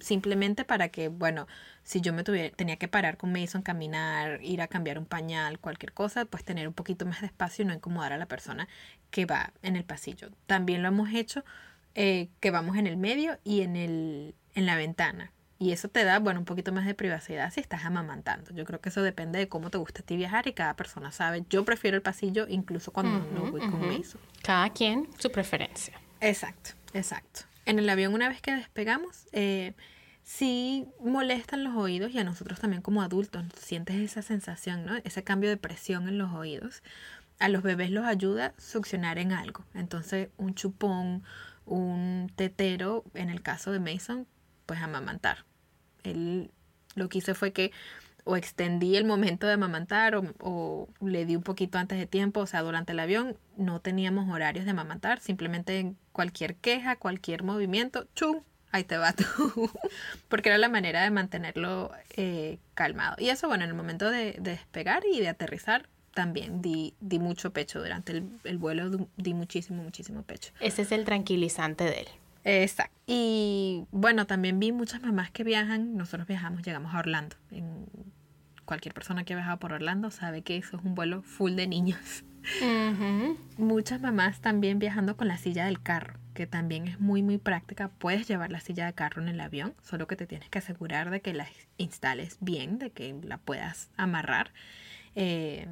Simplemente 0.00 0.64
para 0.64 0.88
que, 0.88 1.08
bueno, 1.08 1.46
si 1.82 2.00
yo 2.00 2.12
me 2.12 2.24
tuviera, 2.24 2.54
tenía 2.54 2.76
que 2.76 2.88
parar 2.88 3.16
con 3.16 3.32
Mason, 3.32 3.62
caminar, 3.62 4.42
ir 4.42 4.60
a 4.60 4.68
cambiar 4.68 4.98
un 4.98 5.06
pañal, 5.06 5.58
cualquier 5.58 5.92
cosa, 5.92 6.24
pues 6.24 6.44
tener 6.44 6.68
un 6.68 6.74
poquito 6.74 7.06
más 7.06 7.20
de 7.20 7.26
espacio 7.26 7.64
y 7.64 7.66
no 7.66 7.74
incomodar 7.74 8.12
a 8.12 8.18
la 8.18 8.26
persona 8.26 8.68
que 9.10 9.26
va 9.26 9.52
en 9.62 9.76
el 9.76 9.84
pasillo. 9.84 10.30
También 10.46 10.82
lo 10.82 10.88
hemos 10.88 11.10
hecho 11.12 11.44
eh, 11.94 12.28
que 12.40 12.50
vamos 12.50 12.76
en 12.76 12.86
el 12.86 12.96
medio 12.96 13.38
y 13.44 13.62
en, 13.62 13.76
el, 13.76 14.34
en 14.54 14.66
la 14.66 14.76
ventana. 14.76 15.32
Y 15.58 15.70
eso 15.70 15.88
te 15.88 16.02
da, 16.02 16.18
bueno, 16.18 16.40
un 16.40 16.44
poquito 16.44 16.72
más 16.72 16.86
de 16.86 16.94
privacidad 16.94 17.52
si 17.52 17.60
estás 17.60 17.84
amamantando. 17.84 18.52
Yo 18.52 18.64
creo 18.64 18.80
que 18.80 18.88
eso 18.88 19.00
depende 19.00 19.38
de 19.38 19.48
cómo 19.48 19.70
te 19.70 19.78
gusta 19.78 20.02
a 20.02 20.04
ti 20.04 20.16
viajar 20.16 20.48
y 20.48 20.54
cada 20.54 20.74
persona 20.74 21.12
sabe. 21.12 21.44
Yo 21.48 21.64
prefiero 21.64 21.96
el 21.96 22.02
pasillo 22.02 22.46
incluso 22.48 22.92
cuando 22.92 23.20
no 23.32 23.48
voy 23.50 23.60
con 23.60 23.80
Mason. 23.80 24.20
Cada 24.42 24.70
quien 24.70 25.08
su 25.18 25.30
preferencia. 25.30 26.00
Exacto, 26.20 26.70
exacto 26.92 27.51
en 27.66 27.78
el 27.78 27.88
avión 27.88 28.14
una 28.14 28.28
vez 28.28 28.40
que 28.40 28.54
despegamos, 28.54 29.26
eh, 29.32 29.74
sí 30.22 30.86
molestan 31.00 31.64
los 31.64 31.76
oídos 31.76 32.12
y 32.12 32.18
a 32.18 32.24
nosotros 32.24 32.60
también 32.60 32.82
como 32.82 33.02
adultos 33.02 33.44
sientes 33.56 33.96
esa 33.96 34.22
sensación, 34.22 34.84
¿no? 34.84 34.96
Ese 35.04 35.24
cambio 35.24 35.50
de 35.50 35.56
presión 35.56 36.08
en 36.08 36.18
los 36.18 36.32
oídos. 36.32 36.82
A 37.38 37.48
los 37.48 37.62
bebés 37.62 37.90
los 37.90 38.04
ayuda 38.04 38.54
succionar 38.58 39.18
en 39.18 39.32
algo. 39.32 39.64
Entonces, 39.74 40.28
un 40.36 40.54
chupón, 40.54 41.24
un 41.66 42.30
tetero, 42.36 43.04
en 43.14 43.30
el 43.30 43.42
caso 43.42 43.72
de 43.72 43.80
Mason, 43.80 44.26
pues 44.66 44.80
amamantar. 44.80 45.44
Él 46.04 46.50
lo 46.94 47.08
que 47.08 47.18
hice 47.18 47.34
fue 47.34 47.52
que 47.52 47.72
o 48.24 48.36
extendí 48.36 48.96
el 48.96 49.04
momento 49.04 49.46
de 49.46 49.54
amamantar 49.54 50.14
o, 50.14 50.22
o, 50.40 50.88
le 51.00 51.26
di 51.26 51.34
un 51.34 51.42
poquito 51.42 51.78
antes 51.78 51.98
de 51.98 52.06
tiempo, 52.06 52.40
o 52.40 52.46
sea, 52.46 52.62
durante 52.62 52.92
el 52.92 53.00
avión 53.00 53.36
no 53.56 53.80
teníamos 53.80 54.28
horarios 54.32 54.64
de 54.64 54.70
amamantar, 54.70 55.20
simplemente 55.20 55.94
cualquier 56.12 56.56
queja, 56.56 56.96
cualquier 56.96 57.42
movimiento, 57.42 58.06
¡chum! 58.14 58.42
Ahí 58.70 58.84
te 58.84 58.96
va 58.96 59.12
tú. 59.12 59.24
Porque 60.28 60.48
era 60.48 60.58
la 60.58 60.68
manera 60.68 61.02
de 61.02 61.10
mantenerlo 61.10 61.90
eh, 62.16 62.58
calmado. 62.74 63.16
Y 63.18 63.28
eso, 63.28 63.48
bueno, 63.48 63.64
en 63.64 63.70
el 63.70 63.76
momento 63.76 64.10
de, 64.10 64.36
despegar 64.38 65.02
y 65.10 65.20
de 65.20 65.28
aterrizar, 65.28 65.88
también 66.14 66.62
di, 66.62 66.94
di 67.00 67.18
mucho 67.18 67.52
pecho. 67.52 67.80
Durante 67.80 68.12
el, 68.12 68.28
el 68.44 68.58
vuelo 68.58 69.08
di 69.16 69.34
muchísimo, 69.34 69.82
muchísimo 69.82 70.22
pecho. 70.22 70.52
Ese 70.60 70.82
es 70.82 70.92
el 70.92 71.04
tranquilizante 71.04 71.84
de 71.84 72.00
él. 72.00 72.08
Exacto. 72.44 72.94
Y 73.06 73.84
bueno, 73.90 74.26
también 74.26 74.58
vi 74.58 74.72
muchas 74.72 75.02
mamás 75.02 75.30
que 75.30 75.44
viajan. 75.44 75.96
Nosotros 75.96 76.26
viajamos, 76.26 76.62
llegamos 76.62 76.94
a 76.94 76.98
Orlando. 76.98 77.36
En 77.50 77.86
cualquier 78.64 78.94
persona 78.94 79.24
que 79.24 79.34
ha 79.34 79.36
viajado 79.36 79.58
por 79.58 79.72
Orlando 79.72 80.10
sabe 80.10 80.42
que 80.42 80.56
eso 80.56 80.76
es 80.76 80.82
un 80.82 80.94
vuelo 80.94 81.22
full 81.22 81.52
de 81.52 81.66
niños. 81.66 82.24
Muchas 83.56 84.00
mamás 84.00 84.40
también 84.40 84.78
viajando 84.78 85.16
con 85.16 85.28
la 85.28 85.38
silla 85.38 85.66
del 85.66 85.82
carro, 85.82 86.18
que 86.34 86.46
también 86.46 86.88
es 86.88 87.00
muy 87.00 87.22
muy 87.22 87.38
práctica. 87.38 87.88
Puedes 87.88 88.26
llevar 88.26 88.50
la 88.50 88.60
silla 88.60 88.86
de 88.86 88.94
carro 88.94 89.22
en 89.22 89.28
el 89.28 89.40
avión, 89.40 89.74
solo 89.82 90.06
que 90.06 90.16
te 90.16 90.26
tienes 90.26 90.48
que 90.48 90.58
asegurar 90.58 91.10
de 91.10 91.20
que 91.20 91.34
la 91.34 91.46
instales 91.78 92.38
bien, 92.40 92.78
de 92.78 92.90
que 92.90 93.14
la 93.22 93.38
puedas 93.38 93.90
amarrar. 93.96 94.52
Eh, 95.14 95.68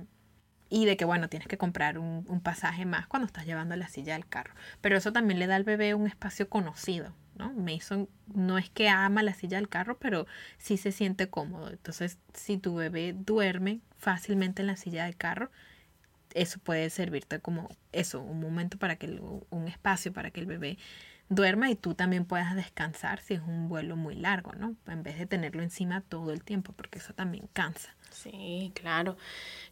y 0.73 0.85
de 0.87 0.97
que, 0.97 1.05
bueno, 1.05 1.29
tienes 1.29 1.49
que 1.49 1.59
comprar 1.59 1.99
un, 1.99 2.25
un, 2.29 2.41
pasaje 2.41 2.87
más 2.87 3.09
cuando 3.09 3.27
estás 3.27 3.45
llevando 3.45 3.75
la 3.75 3.89
silla 3.89 4.13
del 4.13 4.29
carro. 4.29 4.55
Pero 4.81 4.97
eso 4.97 5.13
también 5.13 5.41
le 5.41 5.49
da 5.49 5.57
al 5.57 5.65
bebé 5.65 5.95
un 5.95 6.07
espacio 6.07 6.49
conocido, 6.49 7.13
¿no? 7.37 7.53
Mason 7.55 8.09
no 8.33 8.57
es 8.57 8.71
que 8.71 8.89
ama 8.89 9.25
la 9.25 9.35
silla 9.35 9.57
del 9.57 9.69
carro, 9.69 9.99
pero 9.99 10.29
sí 10.59 10.77
se 10.77 10.93
siente 10.93 11.29
cómodo. 11.29 11.71
Entonces, 11.71 12.19
si 12.35 12.57
tu 12.57 12.77
bebé 12.77 13.15
duerme 13.19 13.81
fácilmente 13.99 14.63
en 14.63 14.69
la 14.69 14.77
silla 14.77 15.07
del 15.07 15.17
carro, 15.17 15.51
eso 16.35 16.59
puede 16.59 16.91
servirte 16.91 17.41
como 17.41 17.69
eso, 17.93 18.21
un 18.21 18.41
momento 18.41 18.79
para 18.79 18.97
que, 18.97 19.21
un 19.51 19.69
espacio 19.69 20.13
para 20.13 20.31
que 20.31 20.41
el 20.41 20.47
bebé 20.47 20.79
duerma 21.29 21.71
y 21.71 21.77
tú 21.77 21.95
también 21.95 22.25
puedas 22.25 22.55
descansar 22.55 23.21
si 23.21 23.35
es 23.35 23.41
un 23.41 23.69
vuelo 23.69 23.97
muy 23.97 24.17
largo, 24.17 24.53
¿no? 24.53 24.75
En 24.87 25.03
vez 25.03 25.19
de 25.19 25.27
tenerlo 25.27 25.63
encima 25.63 26.01
todo 26.03 26.33
el 26.33 26.43
tiempo, 26.43 26.73
porque 26.73 26.99
eso 26.99 27.15
también 27.15 27.49
cansa. 27.53 27.95
Sí, 28.11 28.73
claro. 28.75 29.17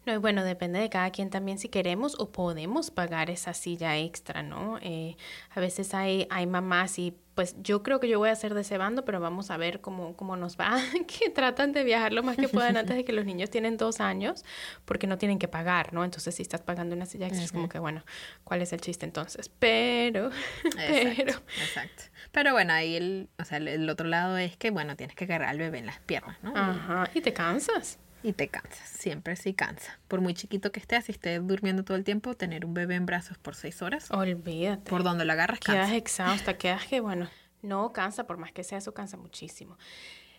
No, 0.07 0.14
y 0.14 0.16
bueno, 0.16 0.42
depende 0.42 0.79
de 0.79 0.88
cada 0.88 1.11
quien 1.11 1.31
también 1.31 1.59
si 1.59 1.68
queremos 1.68 2.18
o 2.18 2.31
podemos 2.31 2.90
pagar 2.90 3.31
esa 3.31 3.53
silla 3.53 3.98
extra, 3.98 4.42
¿no? 4.42 4.79
Eh, 4.81 5.16
a 5.51 5.61
veces 5.61 5.92
hay, 5.92 6.27
hay 6.31 6.46
mamás 6.46 6.98
y 6.98 7.14
pues 7.35 7.55
yo 7.62 7.85
creo 7.85 8.01
que 8.01 8.09
yo 8.09 8.18
voy 8.18 8.31
a 8.31 8.33
hacer 8.33 8.53
de 8.53 8.62
ese 8.62 8.79
bando, 8.79 9.05
pero 9.05 9.20
vamos 9.20 9.53
a 9.53 9.57
ver 9.57 9.81
cómo, 9.81 10.16
cómo 10.16 10.37
nos 10.37 10.57
va, 10.57 10.77
que 11.07 11.31
tratan 11.31 11.72
de 11.72 11.85
viajar 11.85 12.12
lo 12.12 12.24
más 12.24 12.37
que 12.37 12.48
puedan 12.48 12.77
antes 12.77 12.96
de 12.96 13.05
que 13.05 13.12
los 13.12 13.27
niños 13.27 13.48
tienen 13.48 13.77
dos 13.77 14.01
años, 14.01 14.44
porque 14.85 15.07
no 15.07 15.18
tienen 15.18 15.38
que 15.38 15.46
pagar, 15.46 15.92
¿no? 15.92 16.05
Entonces, 16.05 16.35
si 16.35 16.42
estás 16.42 16.62
pagando 16.62 16.96
una 16.96 17.07
silla 17.07 17.27
extra, 17.29 17.44
es 17.44 17.53
como 17.53 17.68
que, 17.68 17.79
bueno, 17.79 18.03
¿cuál 18.42 18.62
es 18.62 18.72
el 18.72 18.81
chiste 18.81 19.07
entonces? 19.07 19.51
Pero, 19.61 20.31
pero... 20.77 21.35
Exacto. 21.61 22.05
Pero 22.33 22.53
bueno, 22.55 22.72
ahí 22.72 22.96
el, 22.96 23.29
o 23.38 23.44
sea, 23.44 23.59
el 23.59 23.88
otro 23.88 24.09
lado 24.09 24.37
es 24.37 24.57
que, 24.57 24.70
bueno, 24.70 24.96
tienes 24.96 25.14
que 25.14 25.24
agarrar 25.24 25.51
al 25.51 25.59
bebé 25.59 25.79
en 25.79 25.87
las 25.87 26.01
piernas, 26.01 26.38
¿no? 26.42 26.53
Ajá, 26.57 27.09
y 27.14 27.20
te 27.20 27.33
cansas 27.33 27.98
y 28.22 28.33
te 28.33 28.48
cansas, 28.48 28.88
siempre 28.88 29.37
sí 29.37 29.54
cansa. 29.54 29.98
Por 30.09 30.20
muy 30.20 30.35
chiquito 30.35 30.72
que 30.72 30.81
estés, 30.81 31.07
si 31.07 31.12
estés 31.12 31.46
durmiendo 31.46 31.85
todo 31.85 31.96
el 31.96 32.04
tiempo, 32.04 32.35
tener 32.35 32.64
un 32.64 32.74
bebé 32.74 32.96
en 32.96 33.07
brazos 33.07 33.38
por 33.38 33.54
seis 33.54 33.83
horas. 33.83 34.11
Olvídate. 34.11 34.90
Por 34.90 35.02
donde 35.02 35.24
lo 35.24 35.33
agarras, 35.33 35.61
cansa. 35.61 35.83
Quedas 35.83 35.96
exhausta, 35.96 36.59
quedas 36.59 36.87
que, 36.87 37.00
bueno, 37.00 37.28
no 37.62 37.92
cansa, 37.92 38.26
por 38.26 38.37
más 38.38 38.52
que 38.52 38.64
sea 38.64 38.78
eso, 38.78 38.92
cansa 38.94 39.16
muchísimo. 39.16 39.78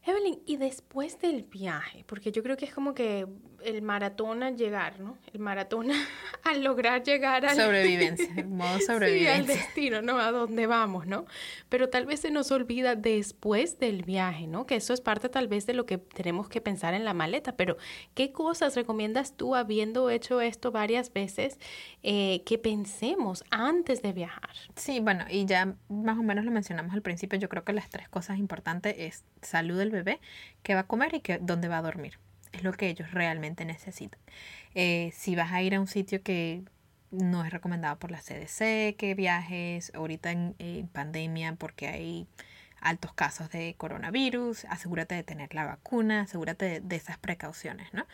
Evelyn, 0.09 0.41
y 0.45 0.57
después 0.57 1.19
del 1.19 1.43
viaje, 1.43 2.03
porque 2.07 2.31
yo 2.31 2.43
creo 2.43 2.57
que 2.57 2.65
es 2.65 2.73
como 2.73 2.93
que 2.93 3.27
el 3.63 3.81
maratón 3.81 4.43
al 4.43 4.55
llegar, 4.57 4.99
¿no? 4.99 5.17
El 5.33 5.39
maratón 5.39 5.87
al 6.43 6.63
lograr 6.63 7.03
llegar 7.03 7.45
al... 7.45 7.55
Sobrevivencia, 7.55 8.27
el 8.35 8.47
modo 8.47 8.79
sobrevivencia. 8.79 9.33
Sí, 9.33 9.39
al 9.39 9.47
destino, 9.47 10.01
¿no? 10.01 10.19
A 10.19 10.31
dónde 10.31 10.67
vamos, 10.67 11.07
¿no? 11.07 11.25
Pero 11.69 11.89
tal 11.89 12.05
vez 12.05 12.21
se 12.21 12.31
nos 12.31 12.51
olvida 12.51 12.95
después 12.95 13.79
del 13.79 14.03
viaje, 14.03 14.47
¿no? 14.47 14.65
Que 14.65 14.75
eso 14.75 14.93
es 14.93 15.01
parte 15.01 15.29
tal 15.29 15.47
vez 15.47 15.65
de 15.65 15.73
lo 15.73 15.85
que 15.85 15.97
tenemos 15.97 16.49
que 16.49 16.61
pensar 16.61 16.93
en 16.93 17.05
la 17.05 17.13
maleta, 17.13 17.55
pero 17.55 17.77
¿qué 18.13 18.31
cosas 18.31 18.75
recomiendas 18.75 19.35
tú, 19.35 19.55
habiendo 19.55 20.09
hecho 20.09 20.41
esto 20.41 20.71
varias 20.71 21.11
veces, 21.13 21.59
eh, 22.03 22.43
que 22.45 22.57
pensemos 22.57 23.43
antes 23.51 24.01
de 24.01 24.13
viajar? 24.13 24.51
Sí, 24.75 24.99
bueno, 24.99 25.25
y 25.29 25.45
ya 25.45 25.75
más 25.89 26.17
o 26.17 26.23
menos 26.23 26.45
lo 26.45 26.51
mencionamos 26.51 26.93
al 26.93 27.01
principio, 27.01 27.37
yo 27.39 27.49
creo 27.49 27.63
que 27.63 27.73
las 27.73 27.89
tres 27.89 28.09
cosas 28.09 28.37
importantes 28.37 28.95
es 28.97 29.25
salud 29.41 29.77
del 29.77 29.91
bebé, 29.91 29.98
qué 30.63 30.75
va 30.75 30.81
a 30.81 30.87
comer 30.87 31.13
y 31.15 31.21
qué, 31.21 31.39
dónde 31.39 31.67
va 31.67 31.77
a 31.77 31.81
dormir. 31.81 32.19
Es 32.51 32.63
lo 32.63 32.73
que 32.73 32.89
ellos 32.89 33.11
realmente 33.11 33.65
necesitan. 33.65 34.19
Eh, 34.75 35.11
si 35.13 35.35
vas 35.35 35.51
a 35.51 35.61
ir 35.61 35.75
a 35.75 35.79
un 35.79 35.87
sitio 35.87 36.21
que 36.23 36.63
no 37.11 37.43
es 37.43 37.51
recomendado 37.51 37.97
por 37.97 38.11
la 38.11 38.19
CDC 38.19 38.95
que 38.95 39.15
viajes 39.15 39.91
ahorita 39.95 40.31
en, 40.31 40.89
pandemia 40.91 41.55
porque 41.55 41.87
hay 41.87 42.27
altos 42.81 43.13
casos 43.13 43.49
de 43.49 43.75
coronavirus, 43.77 44.65
asegúrate 44.65 45.15
de 45.15 45.23
tener 45.23 45.53
la 45.53 45.65
vacuna, 45.65 46.21
asegúrate 46.21 46.79
de, 46.79 46.95
esas 46.95 47.17
precauciones, 47.17 47.93
¿no? 47.93 48.05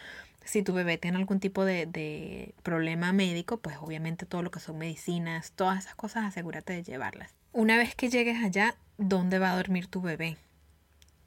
Si 0.43 0.63
tu 0.63 0.73
bebé 0.73 0.97
tiene 0.97 1.17
algún 1.17 1.39
tipo 1.39 1.65
de 1.65 2.53
problema 2.63 3.13
médico, 3.13 3.57
pues 3.57 3.77
obviamente 3.79 4.25
todo 4.25 4.43
lo 4.43 4.51
que 4.51 4.59
son 4.59 4.77
medicinas, 4.77 5.51
todas 5.51 5.79
esas 5.79 5.95
cosas, 5.95 6.25
asegúrate 6.25 6.73
de 6.73 6.83
llevarlas. 6.83 7.33
Una 7.57 7.77
vez 7.77 7.95
que 7.95 8.09
llegues 8.09 8.43
allá, 8.43 8.75
¿dónde 8.97 9.39
va 9.39 9.53
a 9.53 9.55
dormir 9.55 9.87
tu 9.87 10.01
bebé? 10.01 10.37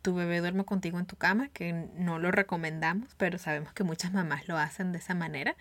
Tu 0.08 0.14
bebé 0.14 0.40
duerme 0.40 0.64
contigo 0.64 0.98
en 0.98 1.04
tu 1.04 1.16
cama, 1.16 1.48
que 1.48 1.74
no 1.96 2.18
lo 2.18 2.30
recomendamos, 2.30 3.14
pero 3.18 3.36
sabemos 3.36 3.74
que 3.74 3.84
muchas 3.84 4.10
mamás 4.10 4.48
lo 4.48 4.56
hacen 4.56 4.90
de 4.90 4.96
esa 4.98 5.14
manera. 5.14 5.54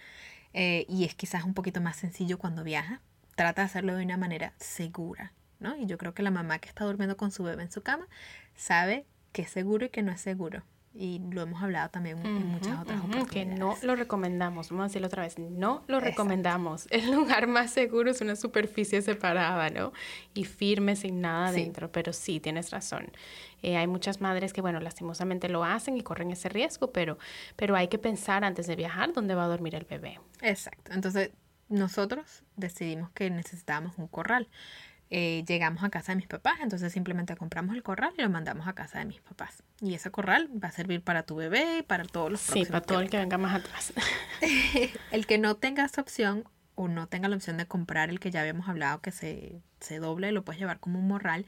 Eh, 0.54 0.86
y 0.88 1.04
es 1.04 1.16
quizás 1.16 1.44
un 1.44 1.54
poquito 1.54 1.82
más 1.82 1.98
sencillo 1.98 2.40
cuando 2.40 2.64
viaja. 2.64 3.02
Trata 3.36 3.64
de 3.64 3.66
hacerlo 3.66 3.98
de 3.98 4.06
una 4.06 4.16
manera 4.16 4.54
segura, 4.58 5.34
¿no? 5.60 5.76
Y 5.76 5.86
yo 5.86 5.98
creo 5.98 6.14
que 6.14 6.24
la 6.24 6.32
mamá 6.32 6.60
que 6.60 6.70
está 6.70 6.86
durmiendo 6.86 7.18
con 7.18 7.32
su 7.32 7.44
bebé 7.44 7.64
en 7.64 7.72
su 7.74 7.84
cama 7.84 8.08
sabe 8.56 9.06
que 9.34 9.42
es 9.42 9.50
seguro 9.50 9.88
y 9.88 9.90
que 9.90 10.02
no 10.02 10.14
es 10.14 10.22
seguro 10.22 10.64
y 10.98 11.20
lo 11.32 11.42
hemos 11.44 11.62
hablado 11.62 11.90
también 11.90 12.26
en 12.26 12.48
muchas 12.48 12.80
otras 12.80 13.00
oportunidades. 13.00 13.32
Que 13.32 13.46
no 13.46 13.76
lo 13.82 13.96
recomendamos, 13.96 14.70
vamos 14.70 14.84
a 14.84 14.88
decirlo 14.88 15.08
otra 15.08 15.24
vez, 15.24 15.38
no 15.38 15.84
lo 15.88 16.00
recomendamos. 16.00 16.88
El 16.92 17.12
lugar 17.12 17.48
más 17.48 17.72
seguro 17.72 18.12
es 18.12 18.22
una 18.22 18.36
superficie 18.36 19.02
separada, 19.02 19.70
¿no? 19.70 19.94
Y 20.34 20.46
firme, 20.46 20.96
sin 20.96 21.22
nada 21.22 21.52
dentro, 21.52 21.92
pero 21.92 22.14
sí, 22.14 22.40
tienes 22.40 22.72
razón. 22.72 23.12
Eh, 23.62 23.78
hay 23.78 23.88
muchas 23.88 24.22
madres 24.22 24.54
que, 24.54 24.62
bueno, 24.62 24.80
lastimosamente 24.80 25.50
lo 25.50 25.64
hacen 25.64 25.98
y 25.98 26.02
corren 26.02 26.32
ese 26.32 26.50
riesgo, 26.50 26.92
pero, 26.92 27.18
pero 27.56 27.76
hay 27.76 27.88
que 27.88 27.98
pensar 27.98 28.44
antes 28.44 28.68
de 28.68 28.76
viajar 28.76 29.14
dónde 29.14 29.36
va 29.36 29.46
a 29.46 29.48
dormir 29.48 29.76
el 29.76 29.86
bebé. 29.86 30.20
Exacto, 30.42 30.92
entonces 30.94 31.32
nosotros 31.70 32.44
decidimos 32.56 33.12
que 33.12 33.30
necesitábamos 33.30 33.98
un 33.98 34.08
corral. 34.08 34.48
Eh, 35.10 35.46
llegamos 35.48 35.84
a 35.84 35.89
casa 35.89 36.12
de 36.12 36.17
mis 36.17 36.28
papás, 36.28 36.60
entonces 36.62 36.91
simplemente 36.91 37.36
compramos 37.38 37.76
el 37.76 37.84
corral 37.84 38.12
y 38.17 38.22
lo 38.22 38.30
mandamos 38.30 38.67
a 38.67 38.74
casa 38.74 39.00
de 39.00 39.06
mis 39.06 39.22
papás. 39.22 39.63
Y 39.82 39.93
ese 39.93 40.12
corral 40.12 40.50
va 40.62 40.67
a 40.67 40.72
servir 40.72 41.02
para 41.02 41.24
tu 41.24 41.36
bebé 41.36 41.80
y 41.80 41.84
para 41.84 42.04
todos 42.04 42.30
los 42.30 42.41
Sí, 42.41 42.65
para 42.65 42.82
todo 42.82 43.00
el 43.00 43.10
que 43.10 43.17
venga 43.17 43.38
más 43.38 43.56
atrás. 43.56 43.93
el 45.12 45.26
que 45.26 45.38
no 45.38 45.56
tenga 45.56 45.86
esa 45.86 46.02
opción 46.02 46.43
o 46.76 46.88
no 46.88 47.08
tenga 47.08 47.30
la 47.30 47.36
opción 47.36 47.58
de 47.58 47.65
comprar 47.65 48.10
el 48.10 48.20
que 48.20 48.32
ya 48.32 48.41
habíamos 48.41 48.67
hablado 48.67 49.02
que 49.02 49.12
se, 49.12 49.62
se 49.80 50.00
doble, 50.00 50.32
lo 50.32 50.43
puedes 50.43 50.60
llevar 50.60 50.80
como 50.80 51.00
un 51.00 51.08
morral. 51.08 51.46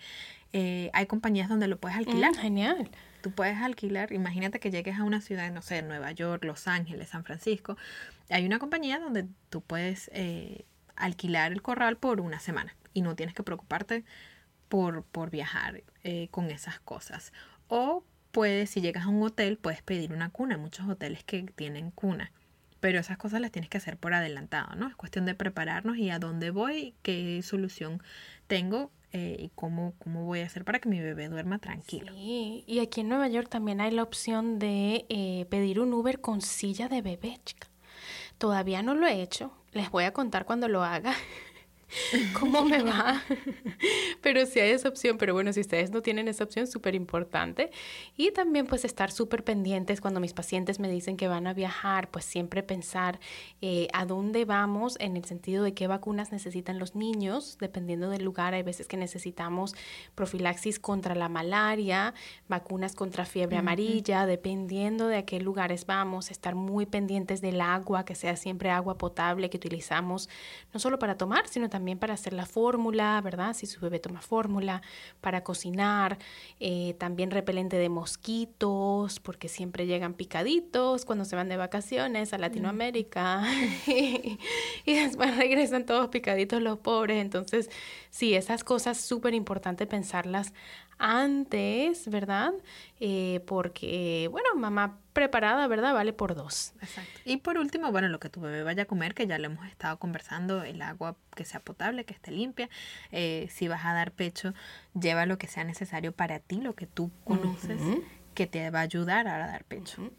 Eh, 0.53 0.89
hay 0.93 1.05
compañías 1.05 1.49
donde 1.49 1.67
lo 1.67 1.77
puedes 1.77 1.97
alquilar. 1.97 2.31
Mm, 2.31 2.35
genial. 2.35 2.89
Tú 3.21 3.31
puedes 3.31 3.57
alquilar, 3.57 4.13
imagínate 4.13 4.59
que 4.59 4.71
llegues 4.71 4.97
a 4.97 5.03
una 5.03 5.19
ciudad, 5.19 5.51
no 5.51 5.61
sé, 5.61 5.81
Nueva 5.81 6.13
York, 6.13 6.45
Los 6.45 6.67
Ángeles, 6.67 7.09
San 7.09 7.25
Francisco. 7.25 7.77
Hay 8.29 8.45
una 8.45 8.57
compañía 8.57 8.99
donde 8.99 9.27
tú 9.49 9.61
puedes 9.61 10.09
eh, 10.13 10.65
alquilar 10.95 11.51
el 11.51 11.61
corral 11.61 11.97
por 11.97 12.21
una 12.21 12.39
semana 12.39 12.73
y 12.93 13.01
no 13.01 13.15
tienes 13.15 13.35
que 13.35 13.43
preocuparte 13.43 14.03
por, 14.67 15.03
por 15.03 15.29
viajar 15.29 15.83
eh, 16.03 16.27
con 16.31 16.51
esas 16.51 16.79
cosas. 16.79 17.33
O 17.67 18.03
puedes, 18.31 18.69
si 18.69 18.81
llegas 18.81 19.05
a 19.05 19.09
un 19.09 19.21
hotel, 19.23 19.57
puedes 19.57 19.81
pedir 19.81 20.13
una 20.13 20.29
cuna. 20.29 20.55
Hay 20.55 20.61
muchos 20.61 20.87
hoteles 20.87 21.23
que 21.23 21.43
tienen 21.55 21.91
cuna. 21.91 22.31
Pero 22.79 22.99
esas 22.99 23.17
cosas 23.17 23.41
las 23.41 23.51
tienes 23.51 23.69
que 23.69 23.77
hacer 23.77 23.97
por 23.97 24.13
adelantado, 24.13 24.75
¿no? 24.75 24.87
Es 24.87 24.95
cuestión 24.95 25.25
de 25.25 25.35
prepararnos 25.35 25.97
y 25.97 26.11
a 26.11 26.19
dónde 26.19 26.49
voy, 26.49 26.95
qué 27.01 27.41
solución 27.43 28.01
tengo 28.47 28.89
eh, 29.11 29.35
y 29.39 29.49
cómo, 29.55 29.95
cómo 29.99 30.23
voy 30.23 30.41
a 30.41 30.45
hacer 30.45 30.63
para 30.63 30.79
que 30.79 30.87
mi 30.87 31.01
bebé 31.01 31.27
duerma 31.27 31.59
tranquilo. 31.59 32.13
Sí, 32.13 32.63
y 32.67 32.79
aquí 32.79 33.01
en 33.01 33.09
Nueva 33.09 33.27
York 33.27 33.49
también 33.49 33.81
hay 33.81 33.91
la 33.91 34.03
opción 34.03 34.59
de 34.59 35.05
eh, 35.09 35.45
pedir 35.49 35.79
un 35.79 35.91
Uber 35.93 36.21
con 36.21 36.41
silla 36.41 36.87
de 36.87 37.01
bebé, 37.01 37.39
chica. 37.43 37.67
Todavía 38.37 38.81
no 38.81 38.95
lo 38.95 39.07
he 39.07 39.21
hecho, 39.21 39.51
les 39.73 39.89
voy 39.89 40.05
a 40.05 40.13
contar 40.13 40.45
cuando 40.45 40.67
lo 40.67 40.83
haga. 40.83 41.13
cómo 42.39 42.63
me 42.63 42.83
va. 42.83 43.21
pero 44.21 44.45
si 44.45 44.59
hay 44.59 44.71
esa 44.71 44.89
opción, 44.89 45.17
pero 45.17 45.33
bueno, 45.33 45.53
si 45.53 45.61
ustedes 45.61 45.91
no 45.91 46.01
tienen 46.01 46.27
esa 46.27 46.43
opción, 46.43 46.67
súper 46.67 46.95
importante. 46.95 47.71
Y 48.15 48.31
también 48.31 48.67
pues 48.67 48.85
estar 48.85 49.11
súper 49.11 49.43
pendientes 49.43 50.01
cuando 50.01 50.19
mis 50.19 50.33
pacientes 50.33 50.79
me 50.79 50.89
dicen 50.89 51.17
que 51.17 51.27
van 51.27 51.47
a 51.47 51.53
viajar, 51.53 52.09
pues 52.09 52.25
siempre 52.25 52.63
pensar 52.63 53.19
eh, 53.61 53.87
a 53.93 54.05
dónde 54.05 54.45
vamos 54.45 54.97
en 54.99 55.17
el 55.17 55.25
sentido 55.25 55.63
de 55.63 55.73
qué 55.73 55.87
vacunas 55.87 56.31
necesitan 56.31 56.79
los 56.79 56.95
niños, 56.95 57.57
dependiendo 57.59 58.09
del 58.09 58.23
lugar. 58.23 58.53
Hay 58.53 58.63
veces 58.63 58.87
que 58.87 58.97
necesitamos 58.97 59.75
profilaxis 60.15 60.79
contra 60.79 61.15
la 61.15 61.29
malaria, 61.29 62.13
vacunas 62.47 62.95
contra 62.95 63.25
fiebre 63.25 63.57
amarilla, 63.57 64.25
dependiendo 64.25 65.07
de 65.07 65.17
a 65.17 65.25
qué 65.25 65.39
lugares 65.39 65.85
vamos, 65.85 66.31
estar 66.31 66.55
muy 66.55 66.85
pendientes 66.85 67.41
del 67.41 67.61
agua, 67.61 68.05
que 68.05 68.15
sea 68.15 68.35
siempre 68.35 68.69
agua 68.69 68.97
potable 68.97 69.49
que 69.49 69.57
utilizamos, 69.57 70.29
no 70.73 70.79
solo 70.79 70.99
para 70.99 71.17
tomar, 71.17 71.47
sino 71.47 71.69
también 71.69 71.78
también 71.79 71.97
para 71.97 72.13
hacer 72.13 72.33
la 72.33 72.45
fórmula, 72.45 73.21
¿verdad? 73.23 73.53
Si 73.53 73.65
su 73.65 73.79
bebé 73.79 73.99
toma 73.99 74.19
fórmula, 74.19 74.81
para 75.21 75.45
cocinar, 75.45 76.17
eh, 76.59 76.93
también 76.99 77.31
repelente 77.31 77.77
de 77.77 77.87
mosquitos, 77.87 79.21
porque 79.21 79.47
siempre 79.47 79.85
llegan 79.85 80.13
picaditos 80.13 81.05
cuando 81.05 81.23
se 81.23 81.37
van 81.37 81.47
de 81.47 81.55
vacaciones 81.55 82.33
a 82.33 82.37
Latinoamérica 82.37 83.43
y, 83.87 84.37
después 84.85 85.37
regresan 85.37 85.85
todos 85.85 86.09
picaditos 86.09 86.61
los 86.61 86.79
pobres. 86.79 87.21
Entonces, 87.21 87.69
sí, 88.09 88.35
esas 88.35 88.65
cosas 88.65 88.99
súper 88.99 89.33
importante 89.33 89.87
pensarlas 89.87 90.51
antes, 90.99 92.09
¿verdad? 92.09 92.53
Eh, 92.99 93.41
porque, 93.47 94.27
bueno, 94.31 94.49
mamá 94.55 94.99
preparada, 95.13 95.65
¿verdad? 95.67 95.93
Vale 95.93 96.13
por 96.13 96.35
dos. 96.35 96.73
Exacto. 96.81 97.21
Y 97.25 97.37
por 97.37 97.57
último, 97.57 97.91
bueno, 97.91 98.09
lo 98.09 98.19
que 98.19 98.29
tu 98.29 98.41
bebé 98.41 98.63
vaya 98.63 98.83
a 98.83 98.85
comer, 98.85 99.15
que 99.15 99.25
ya 99.25 99.39
lo 99.39 99.45
hemos 99.45 99.65
estado 99.67 99.97
conversando, 99.97 100.61
el 100.63 100.81
agua 100.81 101.15
que 101.35 101.45
sea 101.45 101.61
potable, 101.61 102.03
que 102.03 102.13
esté 102.13 102.31
limpia. 102.31 102.69
Eh, 103.11 103.47
si 103.49 103.69
vas 103.69 103.85
a 103.85 103.93
dar 103.93 104.11
pecho, 104.11 104.53
lleva 104.93 105.25
lo 105.25 105.37
que 105.37 105.47
sea 105.47 105.63
necesario 105.63 106.11
para 106.11 106.39
ti, 106.39 106.61
lo 106.61 106.75
que 106.75 106.85
tú 106.85 107.11
conoces, 107.23 107.81
que 108.33 108.45
te 108.45 108.69
va 108.69 108.79
a 108.79 108.83
ayudar 108.83 109.27
a 109.27 109.37
dar 109.39 109.63
pecho. 109.63 110.11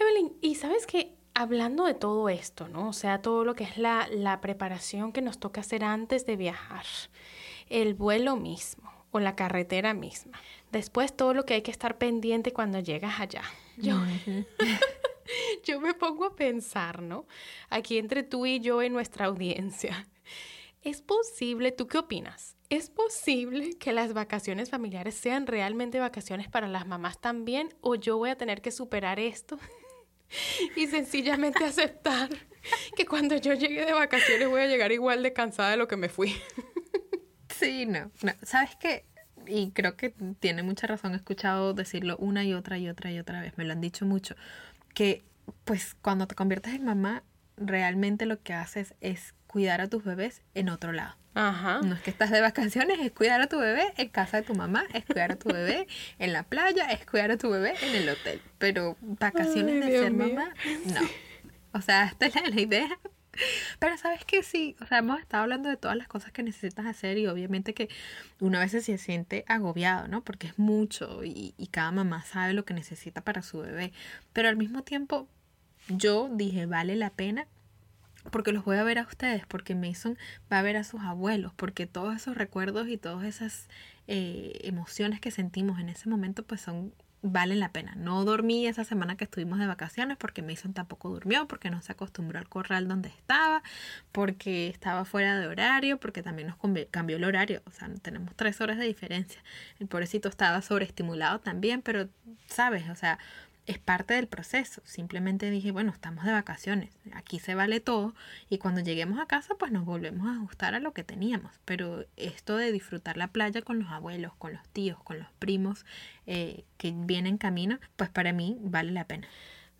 Evelyn, 0.00 0.32
y 0.40 0.56
sabes 0.56 0.86
que 0.86 1.14
hablando 1.32 1.84
de 1.84 1.94
todo 1.94 2.28
esto, 2.28 2.66
¿no? 2.68 2.88
O 2.88 2.92
sea, 2.92 3.22
todo 3.22 3.44
lo 3.44 3.54
que 3.54 3.64
es 3.64 3.78
la, 3.78 4.08
la 4.10 4.40
preparación 4.40 5.12
que 5.12 5.22
nos 5.22 5.38
toca 5.38 5.60
hacer 5.60 5.84
antes 5.84 6.26
de 6.26 6.36
viajar, 6.36 6.84
el 7.68 7.94
vuelo 7.94 8.36
mismo 8.36 8.94
o 9.14 9.20
la 9.20 9.36
carretera 9.36 9.94
misma. 9.94 10.40
Después 10.72 11.16
todo 11.16 11.34
lo 11.34 11.46
que 11.46 11.54
hay 11.54 11.62
que 11.62 11.70
estar 11.70 11.98
pendiente 11.98 12.52
cuando 12.52 12.80
llegas 12.80 13.20
allá. 13.20 13.42
Yo, 13.76 13.96
yo 15.64 15.80
me 15.80 15.94
pongo 15.94 16.24
a 16.24 16.34
pensar, 16.34 17.00
¿no? 17.00 17.26
Aquí 17.70 17.98
entre 17.98 18.24
tú 18.24 18.44
y 18.44 18.58
yo 18.58 18.82
en 18.82 18.92
nuestra 18.92 19.26
audiencia. 19.26 20.08
¿Es 20.82 21.00
posible, 21.00 21.70
tú 21.70 21.86
qué 21.86 21.98
opinas? 21.98 22.56
¿Es 22.70 22.90
posible 22.90 23.78
que 23.78 23.92
las 23.92 24.14
vacaciones 24.14 24.68
familiares 24.68 25.14
sean 25.14 25.46
realmente 25.46 26.00
vacaciones 26.00 26.48
para 26.48 26.66
las 26.66 26.88
mamás 26.88 27.20
también? 27.20 27.72
¿O 27.80 27.94
yo 27.94 28.18
voy 28.18 28.30
a 28.30 28.36
tener 28.36 28.62
que 28.62 28.72
superar 28.72 29.20
esto 29.20 29.60
y 30.76 30.88
sencillamente 30.88 31.64
aceptar 31.64 32.30
que 32.96 33.06
cuando 33.06 33.36
yo 33.36 33.54
llegue 33.54 33.86
de 33.86 33.92
vacaciones 33.92 34.48
voy 34.48 34.62
a 34.62 34.66
llegar 34.66 34.90
igual 34.90 35.22
de 35.22 35.32
cansada 35.32 35.70
de 35.70 35.76
lo 35.76 35.86
que 35.86 35.96
me 35.96 36.08
fui? 36.08 36.34
Sí, 37.58 37.86
no, 37.86 38.10
no. 38.22 38.32
¿Sabes 38.42 38.76
qué? 38.76 39.04
Y 39.46 39.70
creo 39.70 39.96
que 39.96 40.14
tiene 40.40 40.62
mucha 40.62 40.86
razón, 40.86 41.12
he 41.12 41.16
escuchado 41.16 41.74
decirlo 41.74 42.16
una 42.18 42.44
y 42.44 42.54
otra 42.54 42.78
y 42.78 42.88
otra 42.88 43.10
y 43.10 43.18
otra 43.18 43.40
vez, 43.40 43.56
me 43.56 43.64
lo 43.64 43.72
han 43.72 43.80
dicho 43.80 44.06
mucho, 44.06 44.34
que 44.94 45.22
pues 45.64 45.94
cuando 46.00 46.26
te 46.26 46.34
conviertes 46.34 46.74
en 46.74 46.84
mamá, 46.84 47.22
realmente 47.56 48.26
lo 48.26 48.42
que 48.42 48.54
haces 48.54 48.94
es 49.00 49.34
cuidar 49.46 49.80
a 49.80 49.88
tus 49.88 50.04
bebés 50.04 50.42
en 50.54 50.68
otro 50.68 50.92
lado. 50.92 51.14
Ajá. 51.34 51.80
No 51.82 51.94
es 51.94 52.00
que 52.00 52.10
estás 52.10 52.30
de 52.30 52.40
vacaciones, 52.40 52.98
es 53.00 53.12
cuidar 53.12 53.40
a 53.40 53.48
tu 53.48 53.58
bebé 53.58 53.92
en 53.96 54.08
casa 54.08 54.38
de 54.38 54.44
tu 54.44 54.54
mamá, 54.54 54.84
es 54.94 55.04
cuidar 55.04 55.32
a 55.32 55.36
tu 55.36 55.48
bebé 55.48 55.86
en 56.18 56.32
la 56.32 56.44
playa, 56.44 56.86
es 56.90 57.04
cuidar 57.04 57.30
a 57.32 57.36
tu 57.36 57.50
bebé 57.50 57.74
en 57.82 57.94
el 57.94 58.08
hotel. 58.08 58.40
Pero 58.58 58.96
vacaciones 59.00 59.84
de 59.84 59.98
ser 59.98 60.12
mamá, 60.12 60.54
no. 60.86 61.00
O 61.72 61.80
sea, 61.80 62.04
esta 62.04 62.26
es 62.26 62.34
la 62.34 62.60
idea 62.60 62.98
pero 63.78 63.96
sabes 63.98 64.24
que 64.24 64.42
sí, 64.42 64.76
o 64.80 64.86
sea, 64.86 64.98
hemos 64.98 65.20
estado 65.20 65.42
hablando 65.42 65.68
de 65.68 65.76
todas 65.76 65.96
las 65.96 66.08
cosas 66.08 66.32
que 66.32 66.42
necesitas 66.42 66.86
hacer 66.86 67.18
y 67.18 67.26
obviamente 67.26 67.74
que 67.74 67.88
una 68.40 68.60
vez 68.60 68.72
se 68.72 68.98
siente 68.98 69.44
agobiado, 69.48 70.08
¿no? 70.08 70.22
Porque 70.22 70.48
es 70.48 70.58
mucho 70.58 71.24
y, 71.24 71.54
y 71.56 71.66
cada 71.68 71.92
mamá 71.92 72.24
sabe 72.24 72.52
lo 72.54 72.64
que 72.64 72.74
necesita 72.74 73.20
para 73.22 73.42
su 73.42 73.58
bebé. 73.58 73.92
Pero 74.32 74.48
al 74.48 74.56
mismo 74.56 74.82
tiempo, 74.82 75.28
yo 75.88 76.28
dije, 76.32 76.66
vale 76.66 76.96
la 76.96 77.10
pena 77.10 77.46
porque 78.30 78.52
los 78.52 78.64
voy 78.64 78.76
a 78.76 78.84
ver 78.84 78.98
a 78.98 79.02
ustedes, 79.02 79.46
porque 79.46 79.74
Mason 79.74 80.16
va 80.52 80.58
a 80.58 80.62
ver 80.62 80.76
a 80.76 80.84
sus 80.84 81.02
abuelos, 81.02 81.52
porque 81.54 81.86
todos 81.86 82.16
esos 82.16 82.36
recuerdos 82.36 82.88
y 82.88 82.96
todas 82.96 83.24
esas 83.24 83.68
eh, 84.06 84.60
emociones 84.62 85.20
que 85.20 85.30
sentimos 85.30 85.78
en 85.78 85.88
ese 85.88 86.08
momento 86.08 86.42
pues 86.42 86.60
son 86.60 86.94
vale 87.24 87.56
la 87.56 87.72
pena. 87.72 87.94
No 87.96 88.22
dormí 88.24 88.66
esa 88.66 88.84
semana 88.84 89.16
que 89.16 89.24
estuvimos 89.24 89.58
de 89.58 89.66
vacaciones 89.66 90.18
porque 90.18 90.42
Mason 90.42 90.74
tampoco 90.74 91.08
durmió, 91.08 91.48
porque 91.48 91.70
no 91.70 91.80
se 91.80 91.90
acostumbró 91.90 92.38
al 92.38 92.48
corral 92.50 92.86
donde 92.86 93.08
estaba, 93.08 93.62
porque 94.12 94.68
estaba 94.68 95.06
fuera 95.06 95.40
de 95.40 95.46
horario, 95.46 95.98
porque 95.98 96.22
también 96.22 96.48
nos 96.48 96.58
cambió 96.90 97.16
el 97.16 97.24
horario. 97.24 97.62
O 97.66 97.70
sea, 97.70 97.88
tenemos 98.02 98.34
tres 98.36 98.60
horas 98.60 98.76
de 98.76 98.84
diferencia. 98.84 99.42
El 99.78 99.86
pobrecito 99.86 100.28
estaba 100.28 100.60
sobreestimulado 100.60 101.40
también, 101.40 101.80
pero, 101.80 102.10
¿sabes? 102.46 102.90
O 102.90 102.94
sea, 102.94 103.18
es 103.66 103.78
parte 103.78 104.14
del 104.14 104.26
proceso. 104.26 104.82
Simplemente 104.84 105.50
dije, 105.50 105.70
bueno, 105.70 105.92
estamos 105.92 106.24
de 106.24 106.32
vacaciones, 106.32 106.90
aquí 107.12 107.38
se 107.38 107.54
vale 107.54 107.80
todo 107.80 108.14
y 108.48 108.58
cuando 108.58 108.80
lleguemos 108.80 109.18
a 109.18 109.26
casa 109.26 109.54
pues 109.58 109.72
nos 109.72 109.84
volvemos 109.84 110.26
a 110.26 110.32
ajustar 110.32 110.74
a 110.74 110.80
lo 110.80 110.92
que 110.92 111.04
teníamos. 111.04 111.52
Pero 111.64 112.04
esto 112.16 112.56
de 112.56 112.72
disfrutar 112.72 113.16
la 113.16 113.28
playa 113.28 113.62
con 113.62 113.78
los 113.78 113.90
abuelos, 113.90 114.34
con 114.36 114.52
los 114.52 114.66
tíos, 114.68 115.02
con 115.02 115.18
los 115.18 115.28
primos 115.38 115.86
eh, 116.26 116.64
que 116.76 116.92
vienen 116.94 117.38
camino, 117.38 117.78
pues 117.96 118.10
para 118.10 118.32
mí 118.32 118.56
vale 118.60 118.92
la 118.92 119.06
pena. 119.06 119.28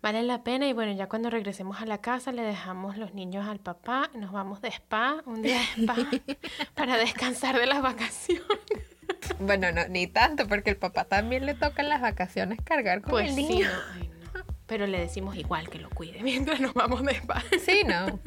vale 0.01 0.23
la 0.23 0.43
pena 0.43 0.67
y 0.67 0.73
bueno, 0.73 0.91
ya 0.93 1.07
cuando 1.07 1.29
regresemos 1.29 1.81
a 1.81 1.85
la 1.85 1.99
casa 1.99 2.31
le 2.31 2.43
dejamos 2.43 2.97
los 2.97 3.13
niños 3.13 3.47
al 3.47 3.59
papá, 3.59 4.09
nos 4.15 4.31
vamos 4.31 4.61
de 4.61 4.69
spa, 4.69 5.21
un 5.25 5.41
día 5.41 5.57
de 5.57 5.83
spa, 5.83 5.95
para 6.75 6.97
descansar 6.97 7.57
de 7.59 7.65
las 7.65 7.81
vacaciones. 7.81 8.94
Bueno, 9.39 9.71
no, 9.71 9.87
ni 9.87 10.07
tanto, 10.07 10.47
porque 10.47 10.69
el 10.69 10.77
papá 10.77 11.05
también 11.05 11.45
le 11.45 11.53
toca 11.53 11.81
en 11.81 11.89
las 11.89 12.01
vacaciones 12.01 12.59
cargar 12.63 13.01
con 13.01 13.11
Pues 13.11 13.29
el 13.29 13.35
sí, 13.35 13.47
niño. 13.47 13.67
no, 13.67 13.79
ay, 14.01 14.09
no. 14.09 14.45
Pero 14.65 14.87
le 14.87 14.99
decimos 14.99 15.35
igual 15.35 15.69
que 15.69 15.79
lo 15.79 15.89
cuide 15.89 16.21
mientras 16.23 16.59
nos 16.59 16.73
vamos 16.73 17.03
de 17.03 17.13
spa. 17.13 17.43
Sí, 17.63 17.83
no. 17.85 18.19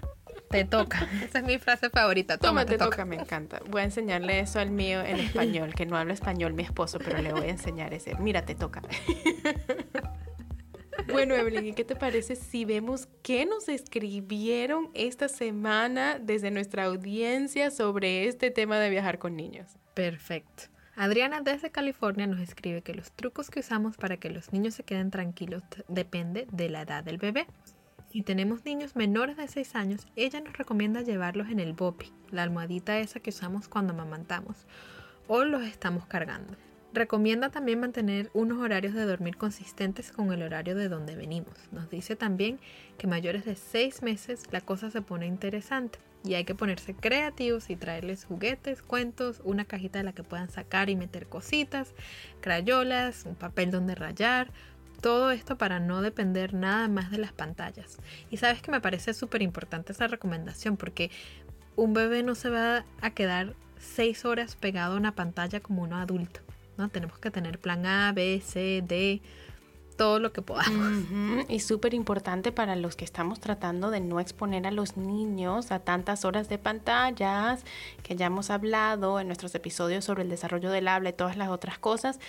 Te 0.51 0.65
toca. 0.65 1.07
Esa 1.23 1.41
es 1.41 1.45
mi 1.45 1.59
frase 1.59 1.91
favorita. 1.91 2.39
Toma, 2.39 2.65
Toma, 2.65 2.67
te 2.67 2.79
toca, 2.79 3.05
me 3.05 3.17
encanta. 3.17 3.61
Voy 3.69 3.83
a 3.83 3.85
enseñarle 3.85 4.41
eso 4.41 4.61
al 4.61 4.71
mío 4.71 5.03
en 5.03 5.19
español, 5.21 5.75
que 5.75 5.85
no 5.85 5.97
habla 5.99 6.15
español 6.15 6.55
mi 6.55 6.63
esposo, 6.63 6.99
pero 6.99 7.21
le 7.21 7.33
voy 7.35 7.49
a 7.49 7.51
enseñar 7.51 7.93
ese. 7.93 8.15
Mira, 8.15 8.43
te 8.47 8.55
toca. 8.55 8.81
Bueno, 11.13 11.35
Evelyn, 11.35 11.67
¿y 11.67 11.73
qué 11.75 11.85
te 11.85 11.97
parece 11.97 12.35
si 12.37 12.65
vemos 12.65 13.09
qué 13.23 13.47
nos 13.47 13.69
escribieron 13.69 14.91
esta 14.95 15.29
semana 15.29 16.19
desde 16.19 16.51
nuestra 16.51 16.85
audiencia 16.85 17.71
sobre 17.71 18.27
este 18.27 18.51
tema 18.51 18.79
de 18.79 18.91
viajar 18.91 19.19
con 19.19 19.37
niños? 19.37 19.71
Perfecto. 19.95 20.65
Adriana 21.01 21.43
desde 21.43 21.71
California 21.71 22.27
nos 22.27 22.41
escribe 22.41 22.83
que 22.83 22.93
los 22.93 23.13
trucos 23.13 23.51
que 23.51 23.61
usamos 23.61 23.97
para 23.97 24.17
que 24.17 24.31
los 24.31 24.53
niños 24.53 24.75
se 24.75 24.83
queden 24.83 25.13
tranquilos 25.13 25.63
depende 25.87 26.49
de 26.51 26.69
la 26.69 26.83
edad 26.83 27.05
del 27.05 27.19
bebé. 27.19 27.47
Si 28.11 28.23
tenemos 28.23 28.65
niños 28.65 28.97
menores 28.97 29.37
de 29.37 29.47
6 29.47 29.77
años, 29.77 30.09
ella 30.17 30.41
nos 30.41 30.59
recomienda 30.59 31.03
llevarlos 31.03 31.51
en 31.51 31.61
el 31.61 31.73
bopi, 31.73 32.13
la 32.33 32.43
almohadita 32.43 32.99
esa 32.99 33.21
que 33.21 33.31
usamos 33.31 33.69
cuando 33.69 33.93
amamantamos, 33.93 34.67
o 35.29 35.45
los 35.45 35.63
estamos 35.63 36.05
cargando. 36.07 36.57
Recomienda 36.93 37.51
también 37.51 37.79
mantener 37.79 38.29
unos 38.35 38.59
horarios 38.59 38.93
de 38.93 39.05
dormir 39.05 39.37
consistentes 39.37 40.11
con 40.11 40.33
el 40.33 40.43
horario 40.43 40.75
de 40.75 40.89
donde 40.89 41.15
venimos. 41.15 41.55
Nos 41.71 41.89
dice 41.91 42.17
también 42.17 42.59
que 42.97 43.07
mayores 43.07 43.45
de 43.45 43.55
6 43.55 44.03
meses 44.03 44.49
la 44.51 44.63
cosa 44.63 44.91
se 44.91 45.01
pone 45.01 45.27
interesante 45.29 46.01
y 46.29 46.35
hay 46.35 46.45
que 46.45 46.55
ponerse 46.55 46.95
creativos 46.95 47.71
y 47.71 47.77
traerles 47.77 48.27
juguetes, 48.27 48.83
cuentos, 48.83 49.41
una 49.45 49.65
cajita 49.65 49.99
de 49.99 50.05
la 50.05 50.13
que 50.13 50.23
puedan 50.23 50.51
sacar 50.51 50.91
y 50.91 50.97
meter 50.97 51.27
cositas, 51.27 51.95
crayolas, 52.43 53.25
un 53.25 53.35
papel 53.35 53.71
donde 53.71 53.95
rayar, 53.95 54.51
todo 55.01 55.31
esto 55.31 55.57
para 55.57 55.81
no 55.81 56.03
depender 56.03 56.53
nada 56.53 56.87
más 56.89 57.11
de 57.11 57.17
las 57.17 57.33
pantallas. 57.33 57.97
Y 58.31 58.37
sabes 58.37 58.61
que 58.61 58.71
me 58.71 58.83
parece 58.83 59.15
súper 59.15 59.41
importante 59.41 59.93
esa 59.93 60.07
recomendación 60.07 60.77
porque 60.77 61.11
un 61.77 61.95
bebé 61.95 62.23
no 62.23 62.35
se 62.35 62.51
va 62.51 62.85
a 63.01 63.11
quedar 63.13 63.55
6 63.79 64.27
horas 64.27 64.55
pegado 64.55 64.95
a 64.95 64.99
una 64.99 65.15
pantalla 65.15 65.61
como 65.61 65.83
uno 65.83 65.97
adulto. 65.97 66.41
¿no? 66.77 66.91
Tenemos 66.91 67.19
que 67.19 67.31
tener 67.31 67.59
plan 67.59 67.87
A, 67.87 68.13
B, 68.13 68.43
C, 68.45 68.85
D, 68.87 69.23
todo 69.99 70.21
lo 70.21 70.33
que 70.33 70.41
podamos. 70.41 71.05
Ujú, 71.05 71.45
Y 71.49 71.61
súper 71.61 71.93
importante 71.93 72.53
para 72.53 72.77
los 72.77 72.97
que 72.97 73.05
estamos 73.05 73.41
tratando 73.41 73.91
de 73.91 74.01
no 74.01 74.21
exponer 74.21 74.67
a 74.67 74.71
los 74.71 74.97
niños 74.97 75.73
a 75.73 75.81
tantas 75.81 76.25
horas 76.25 76.49
de 76.49 76.57
pantallas, 76.57 77.65
que 78.03 78.17
ya 78.17 78.27
hemos 78.27 78.49
hablado 78.49 79.21
en 79.21 79.27
nuestros 79.27 79.55
episodios 79.55 80.05
sobre 80.05 80.23
el 80.23 80.31
desarrollo 80.31 80.71
del 80.71 80.89
habla 80.89 81.11
y 81.11 81.13
todas 81.13 81.37
las 81.37 81.49
otras 81.51 81.79
cosas, 81.79 82.21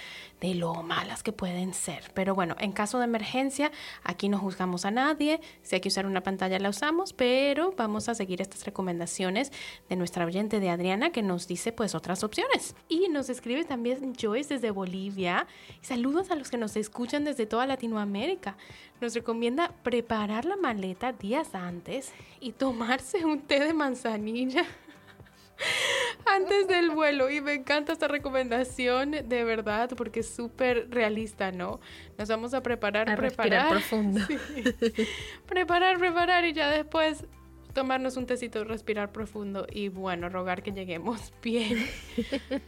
de 0.42 0.56
lo 0.56 0.74
malas 0.84 1.22
que 1.22 1.32
pueden 1.32 1.74
ser. 1.74 2.12
Pero 2.14 2.34
bueno, 2.34 2.56
en 2.60 2.72
caso 2.72 2.98
de 2.98 3.06
emergencia, 3.06 3.72
aquí 4.04 4.30
no 4.30 4.40
juzgamos 4.40 4.84
a 4.86 4.92
nadie, 4.92 5.40
si 5.62 5.76
hay 5.76 5.82
que 5.82 5.90
usar 5.90 6.08
una 6.08 6.22
pantalla 6.22 6.58
la 6.60 6.70
usamos, 6.70 7.14
pero 7.14 7.74
vamos 7.78 8.10
a 8.10 8.16
seguir 8.16 8.42
estas 8.42 8.66
recomendaciones 8.66 9.52
de 9.88 9.96
nuestra 9.96 10.26
oyente 10.26 10.60
de 10.60 10.72
Adriana 10.72 11.12
que 11.12 11.22
nos 11.22 11.48
dice 11.48 11.72
pues 11.72 11.94
otras 11.94 12.24
opciones. 12.24 12.76
Y 12.88 13.10
nos 13.10 13.30
escribe 13.30 13.64
también 13.64 14.16
Joyce 14.20 14.56
desde 14.56 14.72
Bolivia. 14.72 15.46
Saludos 15.82 16.32
a 16.32 16.36
los 16.36 16.50
que 16.50 16.58
nos 16.58 16.76
escuchan 16.76 17.24
desde 17.26 17.46
toda 17.60 17.68
Latinoamérica. 17.68 18.56
Nos 19.02 19.14
recomienda 19.14 19.74
preparar 19.84 20.46
la 20.46 20.56
maleta 20.56 21.12
días 21.12 21.54
antes 21.54 22.14
y 22.40 22.54
tomarse 22.54 23.26
un 23.26 23.42
té 23.42 23.60
de 23.60 23.74
manzanilla 23.74 24.64
antes 26.26 26.70
del 26.70 26.90
vuelo. 26.92 27.30
Y 27.30 27.42
me 27.42 27.56
encanta 27.56 27.92
esta 27.92 28.08
recomendación, 28.08 29.12
de 29.12 29.44
verdad, 29.44 29.90
porque 29.98 30.22
es 30.22 30.30
súper 30.34 30.90
realista, 30.90 31.52
¿no? 31.52 31.82
Nos 32.18 32.30
vamos 32.30 32.54
a 32.54 32.64
preparar, 32.64 33.10
A 33.10 33.18
respirar 33.18 33.68
preparar. 33.68 33.72
profundo. 33.72 34.22
Sí. 34.30 35.08
Preparar, 35.46 36.00
preparar 36.00 36.46
y 36.46 36.54
ya 36.54 36.70
después 36.70 37.26
tomarnos 37.74 38.16
un 38.16 38.26
tecito, 38.26 38.64
respirar 38.64 39.12
profundo 39.12 39.68
y 39.70 39.90
bueno, 39.90 40.30
rogar 40.30 40.64
que 40.64 40.72
lleguemos 40.72 41.34
bien, 41.44 41.86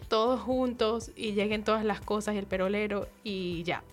todos 0.09 0.41
juntos 0.41 1.11
y 1.15 1.31
lleguen 1.31 1.63
todas 1.63 1.85
las 1.85 2.01
cosas 2.01 2.35
y 2.35 2.39
el 2.39 2.45
perolero 2.45 3.07
y 3.23 3.63
ya. 3.63 3.83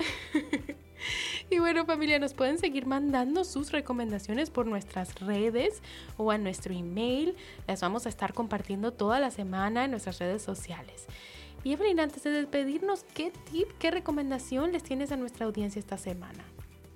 Y 1.51 1.59
bueno 1.59 1.87
familia, 1.87 2.19
nos 2.19 2.35
pueden 2.35 2.59
seguir 2.59 2.87
mandando 2.87 3.45
sus 3.45 3.73
recomendaciones 3.73 4.51
por 4.51 4.67
nuestras 4.67 5.19
redes 5.21 5.83
o 6.17 6.31
a 6.31 6.39
nuestro 6.39 6.75
email. 6.75 7.37
Las 7.67 7.81
vamos 7.81 8.07
a 8.07 8.09
estar 8.09 8.35
compartiendo 8.35 8.93
toda 8.93 9.21
la 9.21 9.31
semana 9.31 9.85
en 9.85 9.91
nuestras 9.91 10.19
redes 10.19 10.43
sociales. 10.43 11.07
Y 11.65 11.73
Evelyn, 11.73 12.01
antes 12.01 12.23
de 12.23 12.31
despedirnos, 12.31 13.05
¿qué 13.15 13.33
tip, 13.51 13.69
qué 13.79 13.91
recomendación 13.91 14.73
les 14.73 14.83
tienes 14.83 15.11
a 15.11 15.17
nuestra 15.17 15.47
audiencia 15.47 15.81
esta 15.81 15.99
semana? 15.99 16.45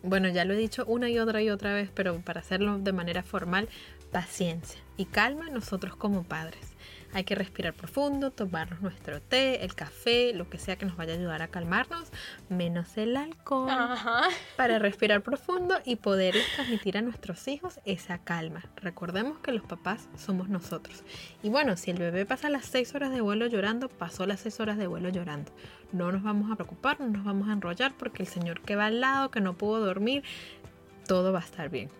Bueno, 0.04 0.28
ya 0.28 0.44
lo 0.44 0.54
he 0.54 0.56
dicho 0.56 0.84
una 0.86 1.08
y 1.08 1.18
otra 1.18 1.42
y 1.42 1.50
otra 1.50 1.72
vez, 1.74 1.90
pero 1.94 2.20
para 2.20 2.40
hacerlo 2.40 2.78
de 2.78 2.92
manera 2.92 3.22
formal, 3.22 3.68
paciencia 4.10 4.80
y 4.96 5.06
calma 5.06 5.48
nosotros 5.48 5.96
como 5.96 6.24
padres. 6.24 6.74
Hay 7.12 7.24
que 7.24 7.34
respirar 7.34 7.74
profundo, 7.74 8.30
tomarnos 8.30 8.80
nuestro 8.80 9.20
té, 9.20 9.64
el 9.64 9.74
café, 9.74 10.32
lo 10.34 10.48
que 10.48 10.58
sea 10.58 10.76
que 10.76 10.86
nos 10.86 10.96
vaya 10.96 11.12
a 11.12 11.16
ayudar 11.16 11.42
a 11.42 11.48
calmarnos, 11.48 12.08
menos 12.48 12.96
el 12.96 13.16
alcohol, 13.16 13.68
Ajá. 13.70 14.28
para 14.56 14.78
respirar 14.78 15.22
profundo 15.22 15.76
y 15.84 15.96
poderles 15.96 16.46
transmitir 16.54 16.96
a 16.96 17.02
nuestros 17.02 17.46
hijos 17.48 17.80
esa 17.84 18.18
calma. 18.18 18.62
Recordemos 18.76 19.38
que 19.38 19.52
los 19.52 19.62
papás 19.64 20.08
somos 20.16 20.48
nosotros. 20.48 21.04
Y 21.42 21.50
bueno, 21.50 21.76
si 21.76 21.90
el 21.90 21.98
bebé 21.98 22.24
pasa 22.24 22.48
las 22.48 22.66
6 22.66 22.94
horas 22.94 23.10
de 23.10 23.20
vuelo 23.20 23.46
llorando, 23.46 23.88
pasó 23.88 24.26
las 24.26 24.40
6 24.40 24.60
horas 24.60 24.78
de 24.78 24.86
vuelo 24.86 25.08
llorando. 25.10 25.52
No 25.92 26.10
nos 26.10 26.22
vamos 26.22 26.50
a 26.50 26.56
preocupar, 26.56 27.00
no 27.00 27.08
nos 27.08 27.24
vamos 27.24 27.48
a 27.48 27.52
enrollar 27.52 27.92
porque 27.98 28.22
el 28.22 28.28
señor 28.28 28.62
que 28.62 28.76
va 28.76 28.86
al 28.86 29.00
lado, 29.00 29.30
que 29.30 29.40
no 29.40 29.54
pudo 29.54 29.84
dormir, 29.84 30.22
todo 31.06 31.32
va 31.32 31.40
a 31.40 31.44
estar 31.44 31.68
bien. 31.68 31.90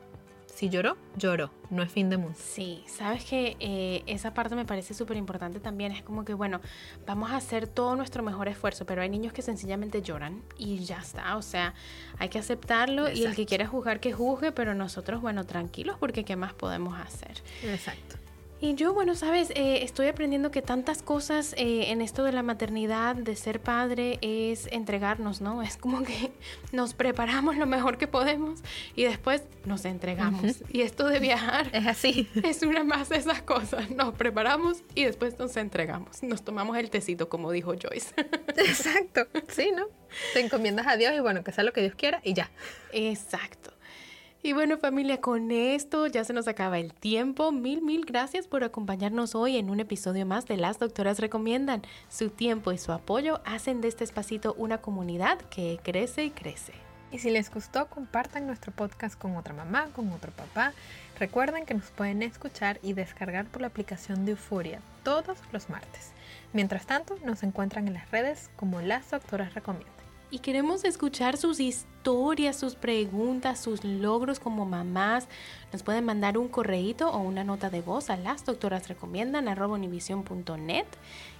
Si 0.54 0.68
lloró, 0.68 0.98
lloró, 1.16 1.50
no 1.70 1.82
es 1.82 1.90
fin 1.90 2.10
de 2.10 2.18
mundo. 2.18 2.36
Sí, 2.38 2.84
sabes 2.86 3.24
que 3.24 3.56
eh, 3.58 4.02
esa 4.06 4.34
parte 4.34 4.54
me 4.54 4.66
parece 4.66 4.92
súper 4.92 5.16
importante 5.16 5.60
también. 5.60 5.92
Es 5.92 6.02
como 6.02 6.26
que, 6.26 6.34
bueno, 6.34 6.60
vamos 7.06 7.30
a 7.30 7.36
hacer 7.36 7.66
todo 7.66 7.96
nuestro 7.96 8.22
mejor 8.22 8.48
esfuerzo, 8.48 8.84
pero 8.84 9.00
hay 9.00 9.08
niños 9.08 9.32
que 9.32 9.40
sencillamente 9.40 10.02
lloran 10.02 10.42
y 10.58 10.80
ya 10.80 10.98
está. 10.98 11.36
O 11.38 11.42
sea, 11.42 11.72
hay 12.18 12.28
que 12.28 12.38
aceptarlo 12.38 13.10
y 13.10 13.24
el 13.24 13.34
que 13.34 13.46
quiera 13.46 13.66
juzgar, 13.66 13.98
que 13.98 14.12
juzgue, 14.12 14.52
pero 14.52 14.74
nosotros, 14.74 15.22
bueno, 15.22 15.44
tranquilos 15.44 15.96
porque 15.98 16.24
¿qué 16.24 16.36
más 16.36 16.52
podemos 16.52 17.00
hacer? 17.00 17.42
Exacto. 17.64 18.21
Y 18.62 18.76
yo, 18.76 18.94
bueno, 18.94 19.16
sabes, 19.16 19.50
Eh, 19.56 19.82
estoy 19.82 20.06
aprendiendo 20.06 20.52
que 20.52 20.62
tantas 20.62 21.02
cosas 21.02 21.52
eh, 21.58 21.90
en 21.90 22.00
esto 22.00 22.22
de 22.22 22.30
la 22.30 22.44
maternidad, 22.44 23.16
de 23.16 23.34
ser 23.34 23.58
padre, 23.58 24.18
es 24.22 24.68
entregarnos, 24.70 25.40
¿no? 25.40 25.62
Es 25.62 25.76
como 25.76 26.04
que 26.04 26.30
nos 26.72 26.94
preparamos 26.94 27.56
lo 27.56 27.66
mejor 27.66 27.98
que 27.98 28.06
podemos 28.06 28.60
y 28.94 29.02
después 29.02 29.42
nos 29.64 29.84
entregamos. 29.84 30.62
Y 30.70 30.82
esto 30.82 31.08
de 31.08 31.18
viajar 31.18 31.70
Es 31.72 31.88
así. 31.88 32.28
es 32.44 32.62
una 32.62 32.84
más 32.84 33.08
de 33.08 33.16
esas 33.16 33.42
cosas. 33.42 33.90
Nos 33.90 34.14
preparamos 34.14 34.78
y 34.94 35.04
después 35.06 35.36
nos 35.40 35.56
entregamos. 35.56 36.22
Nos 36.22 36.42
tomamos 36.44 36.76
el 36.76 36.88
tecito, 36.88 37.28
como 37.28 37.50
dijo 37.50 37.74
Joyce. 37.74 38.14
Exacto. 38.56 39.26
Sí, 39.48 39.72
¿no? 39.74 39.86
Te 40.34 40.40
encomiendas 40.40 40.86
a 40.86 40.96
Dios 40.96 41.12
y 41.16 41.18
bueno, 41.18 41.42
que 41.42 41.50
sea 41.50 41.64
lo 41.64 41.72
que 41.72 41.80
Dios 41.80 41.96
quiera 41.96 42.20
y 42.22 42.34
ya. 42.34 42.48
Exacto. 42.92 43.71
Y 44.44 44.54
bueno 44.54 44.76
familia, 44.76 45.20
con 45.20 45.52
esto 45.52 46.08
ya 46.08 46.24
se 46.24 46.32
nos 46.32 46.48
acaba 46.48 46.80
el 46.80 46.92
tiempo. 46.92 47.52
Mil, 47.52 47.80
mil 47.80 48.04
gracias 48.04 48.48
por 48.48 48.64
acompañarnos 48.64 49.36
hoy 49.36 49.56
en 49.56 49.70
un 49.70 49.78
episodio 49.78 50.26
más 50.26 50.46
de 50.46 50.56
Las 50.56 50.80
Doctoras 50.80 51.20
Recomiendan. 51.20 51.82
Su 52.08 52.28
tiempo 52.28 52.72
y 52.72 52.78
su 52.78 52.90
apoyo 52.90 53.40
hacen 53.44 53.80
de 53.80 53.86
este 53.86 54.02
espacito 54.02 54.56
una 54.58 54.78
comunidad 54.78 55.38
que 55.42 55.78
crece 55.84 56.24
y 56.24 56.30
crece. 56.30 56.72
Y 57.12 57.20
si 57.20 57.30
les 57.30 57.54
gustó, 57.54 57.86
compartan 57.86 58.48
nuestro 58.48 58.72
podcast 58.72 59.16
con 59.16 59.36
otra 59.36 59.54
mamá, 59.54 59.90
con 59.94 60.10
otro 60.10 60.32
papá. 60.32 60.72
Recuerden 61.20 61.64
que 61.64 61.74
nos 61.74 61.92
pueden 61.92 62.24
escuchar 62.24 62.80
y 62.82 62.94
descargar 62.94 63.46
por 63.46 63.60
la 63.60 63.68
aplicación 63.68 64.24
de 64.24 64.32
Euforia 64.32 64.80
todos 65.04 65.38
los 65.52 65.70
martes. 65.70 66.10
Mientras 66.52 66.84
tanto, 66.86 67.16
nos 67.24 67.44
encuentran 67.44 67.86
en 67.86 67.94
las 67.94 68.10
redes 68.10 68.50
como 68.56 68.80
Las 68.80 69.08
Doctoras 69.08 69.54
Recomiendan. 69.54 70.01
Y 70.32 70.38
queremos 70.38 70.84
escuchar 70.84 71.36
sus 71.36 71.60
historias, 71.60 72.56
sus 72.56 72.74
preguntas, 72.74 73.60
sus 73.60 73.84
logros 73.84 74.40
como 74.40 74.64
mamás. 74.64 75.28
Nos 75.74 75.82
pueden 75.82 76.06
mandar 76.06 76.38
un 76.38 76.48
correíto 76.48 77.10
o 77.10 77.18
una 77.18 77.44
nota 77.44 77.68
de 77.68 77.82
voz 77.82 78.08
a 78.08 78.16
las 78.16 78.46
doctoras 78.46 78.88
recomiendan. 78.88 79.46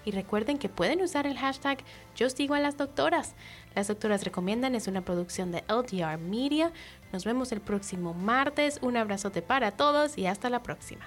Y 0.05 0.11
recuerden 0.11 0.59
que 0.59 0.69
pueden 0.69 1.01
usar 1.01 1.27
el 1.27 1.39
hashtag 1.39 1.79
Yo 2.17 2.29
sigo 2.29 2.53
a 2.53 2.61
las 2.61 2.77
doctoras. 2.77 3.35
Las 3.75 3.89
doctoras 3.89 4.25
recomiendan 4.25 4.75
es 4.75 4.87
una 4.87 5.01
producción 5.01 5.53
de 5.53 5.65
LDR 5.69 6.19
Media. 6.19 6.71
Nos 7.15 7.25
vemos 7.25 7.51
el 7.53 7.63
próximo 7.63 8.13
martes. 8.13 8.79
Un 8.83 8.99
abrazote 8.99 9.41
para 9.41 9.71
todos 9.71 10.19
y 10.19 10.27
hasta 10.27 10.51
la 10.51 10.63
próxima. 10.63 11.07